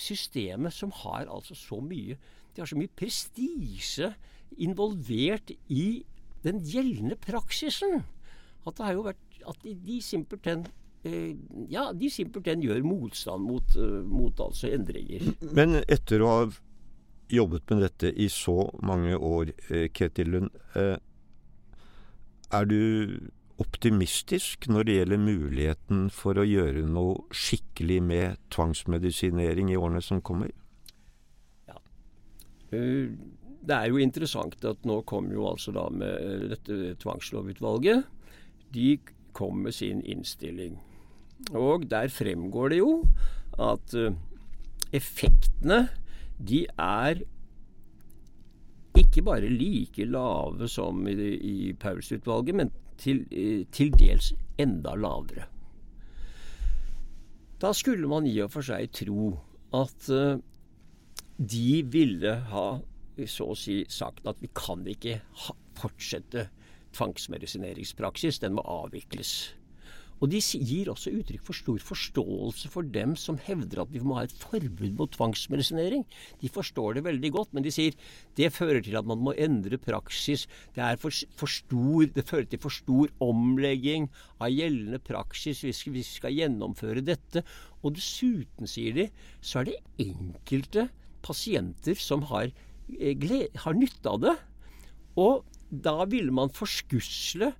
systemet 0.00 0.74
som 0.74 0.92
har 1.02 1.28
altså 1.30 1.56
så 1.58 1.80
mye 1.82 2.16
De 2.54 2.62
har 2.62 2.70
så 2.70 2.78
mye 2.78 2.92
prestisje 2.94 4.12
involvert 4.62 5.50
i 5.66 6.04
den 6.44 6.60
gjeldende 6.62 7.16
praksisen. 7.18 8.04
At 8.62 8.76
det 8.78 8.84
har 8.86 8.94
jo 8.94 9.06
vært 9.08 9.40
at 9.50 9.64
de, 9.64 9.96
simpelthen 10.04 10.62
eh, 11.02 11.34
ja, 11.72 11.88
de 11.92 12.10
simpelthen 12.12 12.62
gjør 12.62 12.84
motstand 12.86 13.42
mot, 13.42 13.74
uh, 13.74 14.04
mot 14.06 14.38
altså 14.40 14.70
endringer. 14.70 15.26
Men 15.50 15.80
etter 15.82 16.22
å 16.22 16.30
ha 16.30 16.46
jobbet 17.32 17.70
med 17.70 17.82
dette 17.84 18.12
i 18.20 18.28
så 18.32 18.68
mange 18.84 19.16
år, 19.16 19.52
eh, 19.70 19.88
Ketil 19.92 20.30
Lund, 20.30 20.50
eh, 20.76 20.96
er 22.52 22.64
du 22.64 23.30
optimistisk 23.62 24.66
når 24.70 24.86
det 24.86 24.96
gjelder 24.98 25.22
muligheten 25.22 26.08
for 26.14 26.38
å 26.40 26.46
gjøre 26.46 26.82
noe 26.90 27.22
skikkelig 27.34 28.00
med 28.02 28.40
tvangsmedisinering 28.54 29.70
i 29.70 29.78
årene 29.78 30.02
som 30.02 30.22
kommer? 30.24 30.50
Ja. 31.68 31.78
Eh, 32.74 33.12
det 33.64 33.76
er 33.76 33.90
jo 33.92 34.02
interessant 34.02 34.64
at 34.66 34.82
nå 34.84 35.00
kommer 35.08 35.36
jo 35.36 35.46
altså 35.52 35.72
da 35.74 35.86
med 35.92 36.50
dette 36.50 36.96
tvangslovutvalget. 37.00 38.04
De 38.74 38.98
kom 39.34 39.62
med 39.64 39.74
sin 39.76 40.02
innstilling. 40.02 40.76
Og 41.54 41.86
der 41.90 42.10
fremgår 42.12 42.74
det 42.74 42.82
jo 42.82 42.90
at 43.62 43.94
eh, 43.98 44.16
effektene 44.94 45.86
de 46.42 46.64
er 46.74 47.22
ikke 48.98 49.24
bare 49.26 49.50
like 49.50 50.06
lave 50.06 50.68
som 50.70 51.06
i, 51.08 51.14
i 51.14 51.72
Paulsutvalget, 51.78 52.54
men 52.54 52.70
til, 53.00 53.24
eh, 53.30 53.64
til 53.72 53.92
dels 53.98 54.32
enda 54.58 54.94
lavere. 54.94 55.48
Da 57.60 57.72
skulle 57.72 58.08
man 58.10 58.26
i 58.26 58.38
og 58.44 58.50
for 58.52 58.66
seg 58.66 58.90
tro 58.92 59.30
at 59.74 60.08
uh, 60.12 60.36
de 61.38 61.82
ville 61.90 62.34
ha 62.50 62.66
så 63.30 63.46
å 63.52 63.56
si 63.58 63.84
sagt 63.88 64.26
at 64.28 64.40
vi 64.42 64.50
kan 64.54 64.82
ikke 64.90 65.20
fortsette 65.78 66.48
tvangsmedisineringspraksis, 66.94 68.40
den 68.42 68.56
må 68.58 68.64
avvikles. 68.68 69.54
Og 70.24 70.30
de 70.32 70.38
gir 70.40 70.88
også 70.88 71.10
uttrykk 71.18 71.42
for 71.44 71.56
stor 71.58 71.82
forståelse 71.84 72.70
for 72.72 72.86
dem 72.94 73.12
som 73.20 73.36
hevder 73.44 73.82
at 73.82 73.90
vi 73.92 74.00
må 74.00 74.16
ha 74.16 74.22
et 74.24 74.32
forbud 74.40 74.94
mot 74.96 75.10
tvangsmedisinering. 75.12 76.06
De 76.40 76.48
forstår 76.48 76.96
det 76.96 77.02
veldig 77.04 77.30
godt, 77.34 77.52
men 77.52 77.66
de 77.66 77.72
sier 77.74 77.92
det 78.38 78.48
fører 78.56 78.80
til 78.86 78.96
at 78.96 79.04
man 79.04 79.20
må 79.20 79.34
endre 79.36 79.76
praksis. 79.76 80.46
Det, 80.72 80.86
for, 81.02 81.12
for 81.36 81.52
stor, 81.52 82.06
det 82.16 82.24
fører 82.24 82.48
til 82.48 82.62
for 82.62 82.72
stor 82.72 83.12
omlegging 83.24 84.08
av 84.40 84.54
gjeldende 84.54 85.02
praksis 85.04 85.60
hvis 85.66 85.84
vi 85.92 86.06
skal 86.08 86.32
gjennomføre 86.38 87.04
dette. 87.04 87.44
Og 87.84 87.98
dessuten, 87.98 88.70
sier 88.70 88.96
de, 88.96 89.10
så 89.44 89.60
er 89.60 89.68
det 89.68 89.82
enkelte 90.06 90.88
pasienter 91.24 92.00
som 92.00 92.24
har, 92.32 92.48
eh, 92.96 93.28
har 93.60 93.76
nytte 93.76 94.08
av 94.08 94.24
det. 94.24 94.38
Og 95.20 95.44
da 95.68 95.98
ville 96.08 96.32
man 96.32 96.48
forskusle 96.54 97.52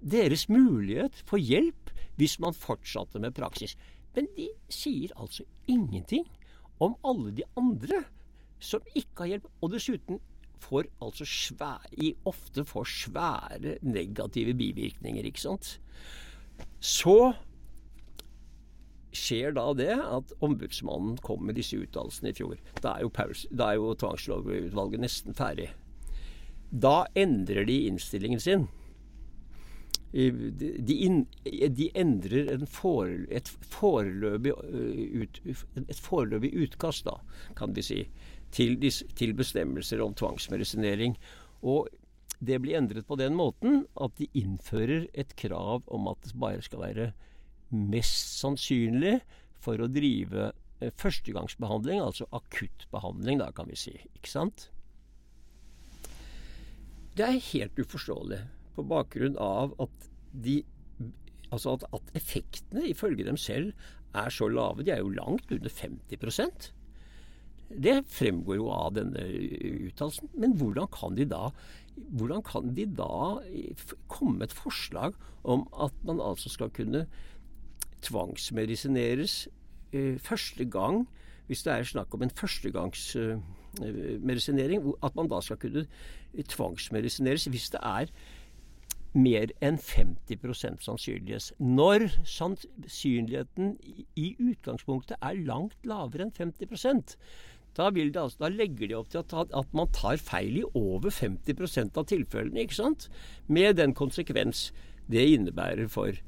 deres 0.00 0.48
mulighet 0.50 1.22
for 1.28 1.38
hjelp 1.38 1.79
hvis 2.20 2.36
man 2.42 2.56
fortsatte 2.56 3.20
med 3.22 3.34
praksis. 3.36 3.76
Men 4.14 4.28
de 4.36 4.50
sier 4.72 5.12
altså 5.16 5.46
ingenting 5.70 6.26
om 6.82 6.96
alle 7.06 7.32
de 7.36 7.46
andre 7.60 8.04
som 8.60 8.84
ikke 8.94 9.24
har 9.24 9.32
hjelp, 9.34 9.46
og 9.64 9.72
dessuten 9.72 10.20
får 10.60 10.90
altså 11.00 11.24
svære, 11.24 12.10
ofte 12.28 12.64
får 12.68 12.88
svære 12.92 13.78
negative 13.80 14.52
bivirkninger, 14.56 15.24
ikke 15.24 15.40
sant. 15.46 15.78
Så 16.84 17.32
skjer 19.16 19.54
da 19.56 19.64
det 19.74 19.94
at 19.96 20.34
ombudsmannen 20.44 21.16
kom 21.24 21.46
med 21.48 21.56
disse 21.58 21.78
uttalelsene 21.80 22.30
i 22.30 22.36
fjor. 22.36 22.58
Da 22.84 22.98
er 22.98 23.06
jo, 23.06 23.12
da 23.50 23.70
er 23.70 23.80
jo 23.80 23.94
tvangslovutvalget 23.98 25.02
nesten 25.02 25.36
ferdig. 25.36 25.70
Da 26.70 27.08
endrer 27.18 27.64
de 27.66 27.80
innstillingen 27.88 28.42
sin 28.42 28.68
de, 30.12 30.94
in, 30.94 31.26
de 31.44 31.86
endrer 31.94 32.64
fore, 32.66 33.26
et, 33.30 33.48
foreløpig, 33.70 34.54
øh, 34.66 35.22
ut, 35.22 35.40
et 35.86 36.02
foreløpig 36.02 36.50
utkast, 36.64 37.06
da, 37.06 37.20
kan 37.58 37.76
vi 37.76 37.84
si, 37.86 38.00
til, 38.50 38.76
til 39.14 39.34
bestemmelser 39.38 40.02
om 40.02 40.14
tvangsmedisinering. 40.18 41.14
Og 41.62 41.88
det 42.40 42.58
blir 42.62 42.78
endret 42.80 43.06
på 43.06 43.18
den 43.20 43.36
måten 43.38 43.84
at 44.00 44.16
de 44.18 44.26
innfører 44.34 45.06
et 45.14 45.36
krav 45.38 45.84
om 45.86 46.08
at 46.10 46.22
det 46.24 46.34
bare 46.34 46.64
skal 46.64 46.82
være 46.88 47.10
mest 47.70 48.40
sannsynlig 48.40 49.20
for 49.62 49.78
å 49.78 49.90
drive 49.92 50.50
øh, 50.50 50.90
førstegangsbehandling, 50.98 52.02
altså 52.02 52.26
akuttbehandling, 52.34 53.44
da 53.44 53.52
kan 53.54 53.70
vi 53.70 53.78
si. 53.78 53.94
Ikke 54.16 54.32
sant? 54.32 54.70
Det 57.14 57.26
er 57.26 57.44
helt 57.52 57.78
uforståelig 57.78 58.40
på 58.76 58.86
bakgrunn 58.86 59.38
av 59.40 59.74
at 59.82 60.10
de 60.32 60.62
Altså 61.50 61.72
at, 61.74 61.82
at 61.90 62.12
effektene, 62.14 62.84
ifølge 62.86 63.24
dem 63.26 63.34
selv, 63.34 63.72
er 64.14 64.28
så 64.30 64.46
lave. 64.46 64.84
De 64.86 64.92
er 64.94 65.00
jo 65.02 65.08
langt 65.10 65.50
under 65.50 65.66
50% 65.66 66.68
Det 67.82 67.96
fremgår 68.06 68.54
jo 68.54 68.68
av 68.70 68.92
denne 68.94 69.24
uttalelsen. 69.88 70.30
Men 70.38 70.54
hvordan 70.60 70.86
kan 70.94 71.18
de 71.18 71.26
da 71.26 71.48
hvordan 71.96 72.42
kan 72.42 72.74
de 72.74 72.86
da 72.86 73.38
komme 74.08 74.38
med 74.38 74.46
et 74.48 74.56
forslag 74.56 75.12
om 75.44 75.68
at 75.82 75.92
man 76.04 76.20
altså 76.20 76.48
skal 76.48 76.70
kunne 76.70 77.06
tvangsmedisineres 78.02 79.48
eh, 79.92 80.18
første 80.18 80.64
gang, 80.64 81.08
hvis 81.46 81.62
det 81.62 81.72
er 81.72 81.82
snakk 81.84 82.14
om 82.14 82.22
en 82.22 82.30
førstegangsmedisinering, 82.30 84.94
at 85.02 85.16
man 85.16 85.28
da 85.28 85.40
skal 85.40 85.56
kunne 85.56 85.86
tvangsmedisineres 86.48 87.44
hvis 87.44 87.70
det 87.70 87.80
er 87.82 88.06
mer 89.12 89.50
enn 89.64 89.78
50% 89.80 90.84
sannsynlighet. 90.86 91.52
Når 91.58 92.06
sannsynligheten 92.28 93.74
i 94.16 94.34
utgangspunktet 94.38 95.18
er 95.18 95.40
langt 95.46 95.78
lavere 95.88 96.28
enn 96.28 96.36
50 96.36 97.16
da, 97.76 97.86
altså, 97.86 98.38
da, 98.40 98.48
legger 98.50 98.88
de 98.90 98.96
opp 98.98 99.10
til 99.12 99.20
at, 99.22 99.32
at, 99.54 99.74
man 99.76 99.90
tar 99.94 100.18
feil 100.18 100.58
i 100.58 100.64
over 100.74 101.10
50% 101.14 101.98
av 101.98 102.08
tilfellene. 102.10 102.64
ikke 102.64 102.80
sant? 102.80 103.08
Med 103.46 103.78
den 103.78 103.94
konsekvens 103.94 104.70
det 105.10 105.22
innebærer 105.36 105.88
for, 105.88 106.18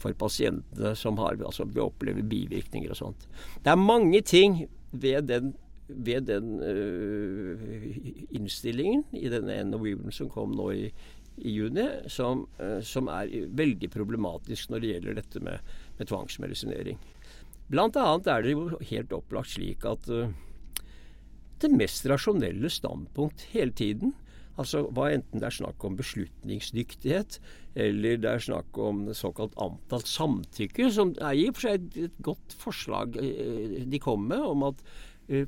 for 0.00 0.12
pasientene 0.12 0.94
som 0.96 1.18
har, 1.18 1.40
altså, 1.40 1.66
opplever 1.80 2.22
bivirkninger 2.22 2.92
og 2.92 3.00
sånt. 3.00 3.26
Det 3.64 3.72
er 3.72 3.80
mange 3.80 4.20
ting 4.20 4.66
ved 4.92 5.28
den, 5.32 5.54
ved 5.88 6.28
den 6.28 6.60
øh, 6.60 7.88
innstillingen 8.30 9.04
i 9.12 9.28
denne 9.32 9.62
NOU-en 9.64 10.12
som 10.12 10.30
kom 10.32 10.54
nå 10.56 10.70
i, 10.76 10.86
i 11.38 11.54
juni, 11.56 11.86
som, 12.12 12.46
eh, 12.58 12.80
som, 12.84 13.08
er 13.08 13.32
veldig 13.56 13.90
problematisk 13.92 14.70
når 14.70 14.82
det 14.82 14.94
gjelder 14.94 15.20
dette 15.20 15.42
med, 15.44 15.74
med 15.98 16.10
tvangsmedisinering. 16.10 16.98
Annet 17.72 18.28
er 18.28 18.42
det 18.44 18.52
jo 18.52 18.66
helt 18.90 19.14
opplagt 19.16 19.54
slik 19.54 19.86
at 19.88 20.08
uh, 20.12 20.28
det 21.62 21.70
mest 21.72 22.04
rasjonelle 22.10 22.68
standpunkt 22.68 23.46
hele 23.54 23.72
tiden 23.72 24.12
Altså 24.60 24.82
hva 24.92 25.06
enten 25.14 25.40
det 25.40 25.48
er 25.48 25.54
snakk 25.56 25.84
om 25.86 25.94
beslutningsdyktighet, 25.96 27.38
eller 27.80 28.18
det 28.20 28.28
er 28.28 28.42
snakk 28.44 28.76
om 28.84 29.06
såkalt 29.16 29.54
antall 29.60 30.04
samtykke, 30.04 30.90
som 30.92 31.14
er 31.16 31.38
i 31.38 31.46
og 31.48 31.56
for 31.56 31.70
seg 31.70 31.96
et 32.02 32.18
godt 32.24 32.56
forslag 32.60 33.16
eh, 33.22 33.80
de 33.88 34.02
kom 34.02 34.26
med, 34.28 34.44
om 34.44 34.66
at 34.68 34.82
eh, 34.84 34.90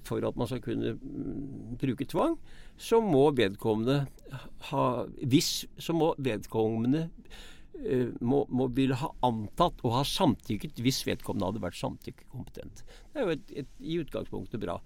for 0.06 0.24
at 0.24 0.36
man 0.38 0.48
skal 0.50 0.62
kunne 0.64 0.94
mm, 0.96 1.76
bruke 1.80 2.06
tvang, 2.08 2.36
så 2.80 3.00
må 3.02 3.26
vedkommende 3.36 4.04
ha 4.70 4.84
Hvis 5.22 5.66
så 5.78 5.94
må 5.94 6.12
vedkommende 6.18 7.08
eh, 7.82 8.10
må, 8.20 8.44
må 8.48 8.68
ville 8.74 8.98
ha 8.98 9.10
antatt 9.26 9.82
og 9.84 9.96
ha 9.98 10.04
samtykket 10.08 10.80
hvis 10.82 11.04
vedkommende 11.06 11.50
hadde 11.50 11.64
vært 11.64 11.80
samtykkekompetent. 11.80 12.84
Det 13.12 13.20
er 13.20 13.26
jo 13.26 13.36
et, 13.36 13.56
et, 13.64 13.72
i 13.80 13.98
utgangspunktet 14.02 14.62
bra. 14.62 14.78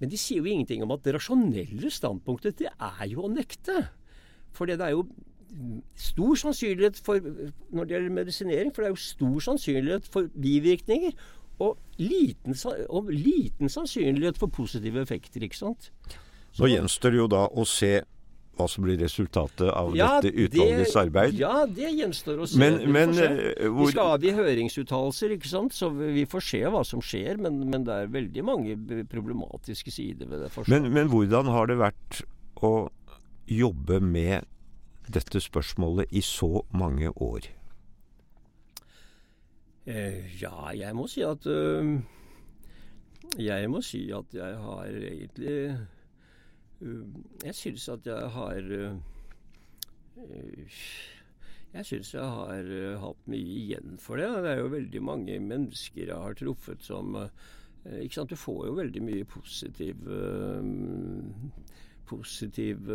Men 0.00 0.10
de 0.10 0.18
sier 0.18 0.42
jo 0.42 0.50
ingenting 0.50 0.82
om 0.82 0.92
at 0.96 1.04
det 1.04 1.14
rasjonelle 1.14 1.92
standpunktet 1.92 2.58
det 2.58 2.72
er 2.72 3.04
jo 3.12 3.28
å 3.28 3.32
nekte. 3.32 3.84
For 4.52 4.68
det 4.68 4.80
er 4.82 4.96
jo 4.96 5.06
stor 6.00 6.34
sannsynlighet 6.40 6.98
for 7.04 7.20
når 7.20 7.84
det 7.84 7.94
gjelder 7.94 8.16
medisinering, 8.16 8.72
for 8.72 8.82
det 8.82 8.90
er 8.90 8.94
jo 8.96 9.04
stor 9.04 9.44
sannsynlighet 9.46 10.08
for 10.12 10.28
bivirkninger. 10.32 11.14
Og 11.60 11.76
liten, 12.00 12.56
og 12.88 13.10
liten 13.12 13.70
sannsynlighet 13.70 14.40
for 14.40 14.50
positive 14.50 15.02
effekter, 15.04 15.44
ikke 15.44 15.58
sant. 15.58 15.92
Så 16.52 16.68
gjenstår 16.68 17.14
det 17.14 17.20
jo 17.20 17.28
da 17.32 17.46
å 17.48 17.64
se 17.68 18.00
hva 18.52 18.66
som 18.68 18.84
blir 18.84 18.98
resultatet 19.00 19.68
av 19.72 19.94
ja, 19.96 20.08
dette 20.20 20.32
utvalgets 20.44 20.92
det, 20.92 21.00
arbeid. 21.00 21.38
Ja, 21.40 21.62
det 21.64 21.88
gjenstår 21.96 22.42
å 22.44 22.48
se. 22.48 22.58
Men, 22.60 22.78
men, 22.92 23.14
se. 23.16 23.28
Eh, 23.54 23.68
hvor... 23.70 23.86
Vi 23.86 23.94
skal 23.94 24.16
avgi 24.18 24.34
høringsuttalelser, 24.36 25.36
ikke 25.38 25.48
sant? 25.48 25.76
så 25.76 25.88
vi 25.96 26.26
får 26.28 26.46
se 26.50 26.60
hva 26.74 26.82
som 26.86 27.04
skjer. 27.04 27.40
Men, 27.40 27.62
men, 27.72 27.86
det 27.88 27.96
er 27.96 28.12
veldig 28.12 28.44
mange 28.44 28.76
problematiske 29.12 29.94
sider 29.94 30.28
ved 30.28 30.44
det. 30.44 30.52
Men, 30.68 30.90
men 30.92 31.08
hvordan 31.12 31.48
har 31.52 31.72
det 31.72 31.78
vært 31.80 32.22
å 32.62 32.74
jobbe 33.48 34.02
med 34.04 34.48
dette 35.12 35.40
spørsmålet 35.42 36.12
i 36.12 36.22
så 36.24 36.66
mange 36.76 37.10
år? 37.16 37.48
Eh, 39.86 40.42
ja, 40.42 40.70
jeg 40.78 40.94
må 40.94 41.08
si 41.10 41.24
at 41.26 41.46
uh, 41.50 41.88
Jeg 43.34 43.70
må 43.70 43.80
si 43.82 44.04
at 44.14 44.34
jeg 44.34 44.58
har 44.62 44.86
egentlig 44.86 45.56
uh, 46.80 47.08
Jeg 47.42 47.54
syns 47.58 47.88
at 47.88 48.06
jeg 48.06 48.28
har 48.36 48.70
Jeg 51.74 51.88
syns 51.88 52.14
jeg 52.14 52.22
har 52.22 52.70
hatt 53.02 53.26
mye 53.26 53.58
igjen 53.58 53.98
for 53.98 54.20
det. 54.20 54.30
Det 54.44 54.50
er 54.52 54.58
jo 54.60 54.70
veldig 54.76 55.02
mange 55.02 55.40
mennesker 55.40 56.06
jeg 56.06 56.14
har 56.14 56.34
truffet 56.38 56.82
som 56.84 57.16
ikke 57.90 58.14
sant, 58.14 58.30
Du 58.30 58.36
får 58.36 58.66
jo 58.66 58.78
veldig 58.78 59.02
mye 59.02 59.24
positiv 59.24 59.96
positiv 62.06 62.90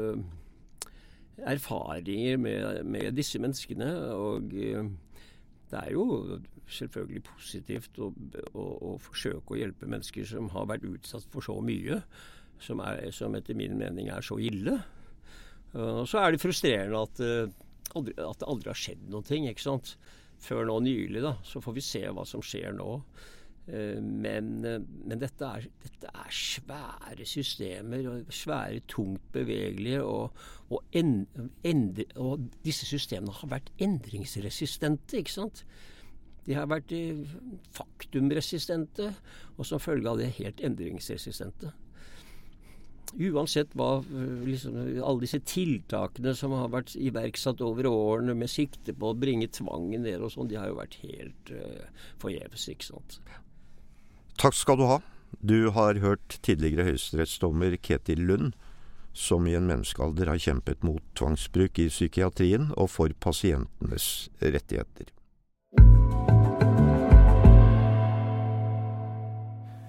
erfaringer 1.38 2.38
med, 2.38 2.84
med, 2.84 3.12
disse 3.12 3.40
menneskene. 3.40 3.92
Og 4.14 4.54
eh, 4.54 4.84
det 5.72 5.80
er 5.84 5.92
jo 5.92 6.40
selvfølgelig 6.68 7.24
positivt 7.28 8.00
å, 8.04 8.12
å, 8.54 8.66
å, 8.90 8.92
forsøke 9.02 9.56
å 9.56 9.60
hjelpe 9.60 9.90
mennesker 9.90 10.28
som 10.28 10.50
har 10.54 10.68
vært 10.70 10.88
utsatt 10.90 11.28
for 11.32 11.46
så 11.46 11.58
mye, 11.64 12.02
som, 12.64 12.82
er, 12.84 13.08
som 13.16 13.36
etter 13.38 13.58
min 13.58 13.78
mening 13.80 14.12
er 14.12 14.26
så 14.26 14.40
ille. 14.42 14.80
Og 15.78 16.06
så 16.10 16.22
er 16.22 16.34
det 16.34 16.42
frustrerende 16.42 17.02
at, 17.06 17.20
eh, 17.24 17.50
at 17.96 18.40
det 18.40 18.48
aldri 18.48 18.72
har 18.72 18.80
skjedd 18.80 19.10
noe, 19.12 19.24
ikke 19.24 19.64
sant. 19.64 19.96
Før 20.42 20.68
nå 20.70 20.78
nylig, 20.86 21.24
da. 21.26 21.34
Så 21.46 21.62
får 21.64 21.76
vi 21.78 21.84
se 21.86 22.04
hva 22.14 22.26
som 22.28 22.44
skjer 22.46 22.76
nå. 22.78 22.92
Eh, 23.68 24.00
men, 24.00 24.62
men 24.62 25.20
dette, 25.20 25.48
er, 25.48 25.68
dette, 25.84 26.12
er, 26.14 26.32
svære 26.32 27.28
systemer, 27.28 28.08
og 28.12 28.34
svære, 28.34 28.84
tungt 28.92 29.26
bevegelige. 29.36 30.04
Og, 30.06 30.38
og, 30.70 30.84
en, 30.98 31.26
endre, 31.68 32.08
og, 32.16 32.48
disse 32.66 32.88
systemene 32.90 33.36
har 33.42 33.54
vært 33.58 33.74
endringsresistente, 33.84 35.22
ikke 35.22 35.38
sant. 35.40 35.66
De 36.48 36.56
har 36.56 36.70
vært 36.72 36.94
eh, 36.96 37.26
faktumresistente, 37.76 39.12
og 39.58 39.68
som 39.68 39.84
følge 39.84 40.10
av 40.12 40.22
det 40.22 40.32
helt 40.40 40.64
endringsresistente. 40.64 41.74
Uansett 43.16 43.72
hva 43.80 44.02
liksom, 44.46 44.76
alle 45.00 45.24
disse 45.24 45.40
tiltakene 45.48 46.34
som 46.36 46.52
har 46.58 46.68
vært 46.74 46.92
iverksatt 47.00 47.64
over 47.64 47.88
årene 47.88 48.36
med 48.36 48.52
sikte 48.52 48.92
på 48.92 49.14
å 49.14 49.18
bringe 49.18 49.48
tvangen 49.48 50.04
ned 50.04 50.20
og 50.20 50.34
sånn, 50.34 50.50
de 50.52 50.60
har 50.60 50.68
jo 50.68 50.76
vært 50.82 50.98
helt 51.06 51.52
uh, 51.56 51.88
forgjeves, 52.20 52.68
ikke 52.74 52.90
sant. 52.90 53.20
Takk 54.38 54.60
skal 54.60 54.82
du 54.82 54.86
ha. 54.92 55.00
Du 55.40 55.72
har 55.76 56.02
hørt 56.04 56.40
tidligere 56.44 56.90
høyesterettsdommer 56.92 57.80
Ketil 57.80 58.28
Lund, 58.28 58.52
som 59.18 59.48
i 59.50 59.56
en 59.58 59.72
menneskealder 59.72 60.30
har 60.30 60.44
kjempet 60.44 60.84
mot 60.86 61.04
tvangsbruk 61.18 61.80
i 61.82 61.88
psykiatrien 61.90 62.70
og 62.76 62.92
for 62.94 63.16
pasientenes 63.24 64.28
rettigheter. 64.44 65.16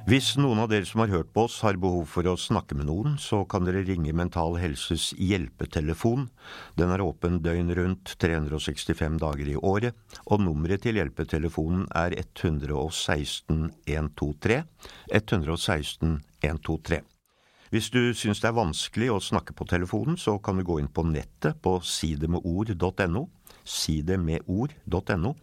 Hvis 0.09 0.39
noen 0.41 0.63
av 0.63 0.71
dere 0.71 0.87
som 0.89 1.03
har 1.03 1.11
hørt 1.13 1.35
på 1.37 1.43
oss 1.45 1.59
har 1.61 1.77
behov 1.77 2.07
for 2.09 2.25
å 2.31 2.33
snakke 2.41 2.73
med 2.79 2.87
noen, 2.89 3.19
så 3.21 3.43
kan 3.45 3.67
dere 3.67 3.83
ringe 3.85 4.15
Mental 4.17 4.55
Helses 4.57 5.11
hjelpetelefon. 5.21 6.23
Den 6.81 6.95
er 6.95 7.03
åpen 7.05 7.43
døgn 7.45 7.69
rundt 7.77 8.15
365 8.17 9.19
dager 9.21 9.51
i 9.53 9.57
året, 9.61 9.99
og 10.25 10.41
nummeret 10.41 10.87
til 10.87 10.97
hjelpetelefonen 10.97 11.83
er 11.93 12.17
116 12.23 13.67
123. 13.85 14.57
116 15.19 16.15
123. 16.41 17.03
Hvis 17.69 17.91
du 17.93 18.01
syns 18.17 18.41
det 18.41 18.49
er 18.49 18.57
vanskelig 18.57 19.11
å 19.13 19.19
snakke 19.21 19.53
på 19.59 19.67
telefonen, 19.69 20.17
så 20.17 20.39
kan 20.41 20.57
du 20.57 20.65
gå 20.65 20.79
inn 20.81 20.89
på 20.89 21.05
nettet 21.05 21.61
på 21.61 21.75
sidemedord.no. 21.85 23.27
Sidemedord.no. 23.77 25.35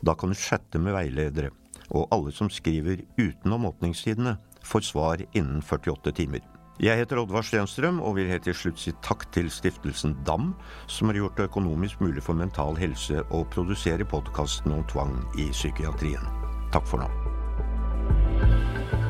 Da 0.00 0.16
kan 0.16 0.32
du 0.32 0.40
chatte 0.46 0.80
med 0.80 0.96
veiledere 0.96 1.52
og 1.90 2.08
alle 2.14 2.32
som 2.32 2.50
skriver 2.50 3.04
utenom 3.18 3.66
åpningstidene, 3.70 4.36
får 4.64 4.80
svar 4.88 5.24
innen 5.32 5.62
48 5.62 6.12
timer. 6.16 6.44
Jeg 6.82 6.98
heter 6.98 7.20
Oddvar 7.20 7.44
Stenstrøm 7.46 8.00
og 8.02 8.16
vil 8.16 8.32
helt 8.32 8.48
til 8.48 8.56
slutt 8.58 8.80
si 8.82 8.90
takk 9.06 9.28
til 9.34 9.46
stiftelsen 9.52 10.16
DAM, 10.26 10.54
som 10.90 11.10
har 11.10 11.20
gjort 11.20 11.36
det 11.38 11.46
økonomisk 11.52 12.00
mulig 12.02 12.24
for 12.26 12.34
Mental 12.34 12.74
Helse 12.80 13.22
å 13.30 13.44
produsere 13.54 14.06
podkasten 14.10 14.74
om 14.74 14.82
tvang 14.90 15.14
i 15.38 15.52
psykiatrien. 15.54 16.26
Takk 16.74 16.88
for 16.90 17.04
nå. 17.04 17.10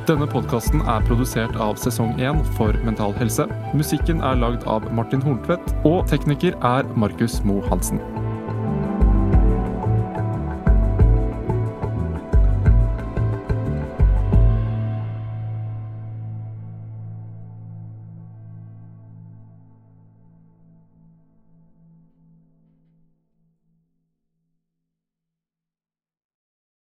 Denne 0.05 0.29
podkasten 0.29 0.83
er 0.85 1.07
produsert 1.09 1.57
av 1.57 1.79
Sesong 1.81 2.19
1 2.21 2.43
for 2.59 2.77
Mental 2.85 3.17
Helse. 3.17 3.47
Musikken 3.73 4.21
er 4.21 4.37
lagd 4.37 4.69
av 4.69 4.85
Martin 4.93 5.25
Horntvedt, 5.25 5.73
og 5.89 6.05
tekniker 6.11 6.59
er 6.61 6.85
Markus 7.01 7.41
Moe 7.49 7.65
Hansen. 7.71 8.05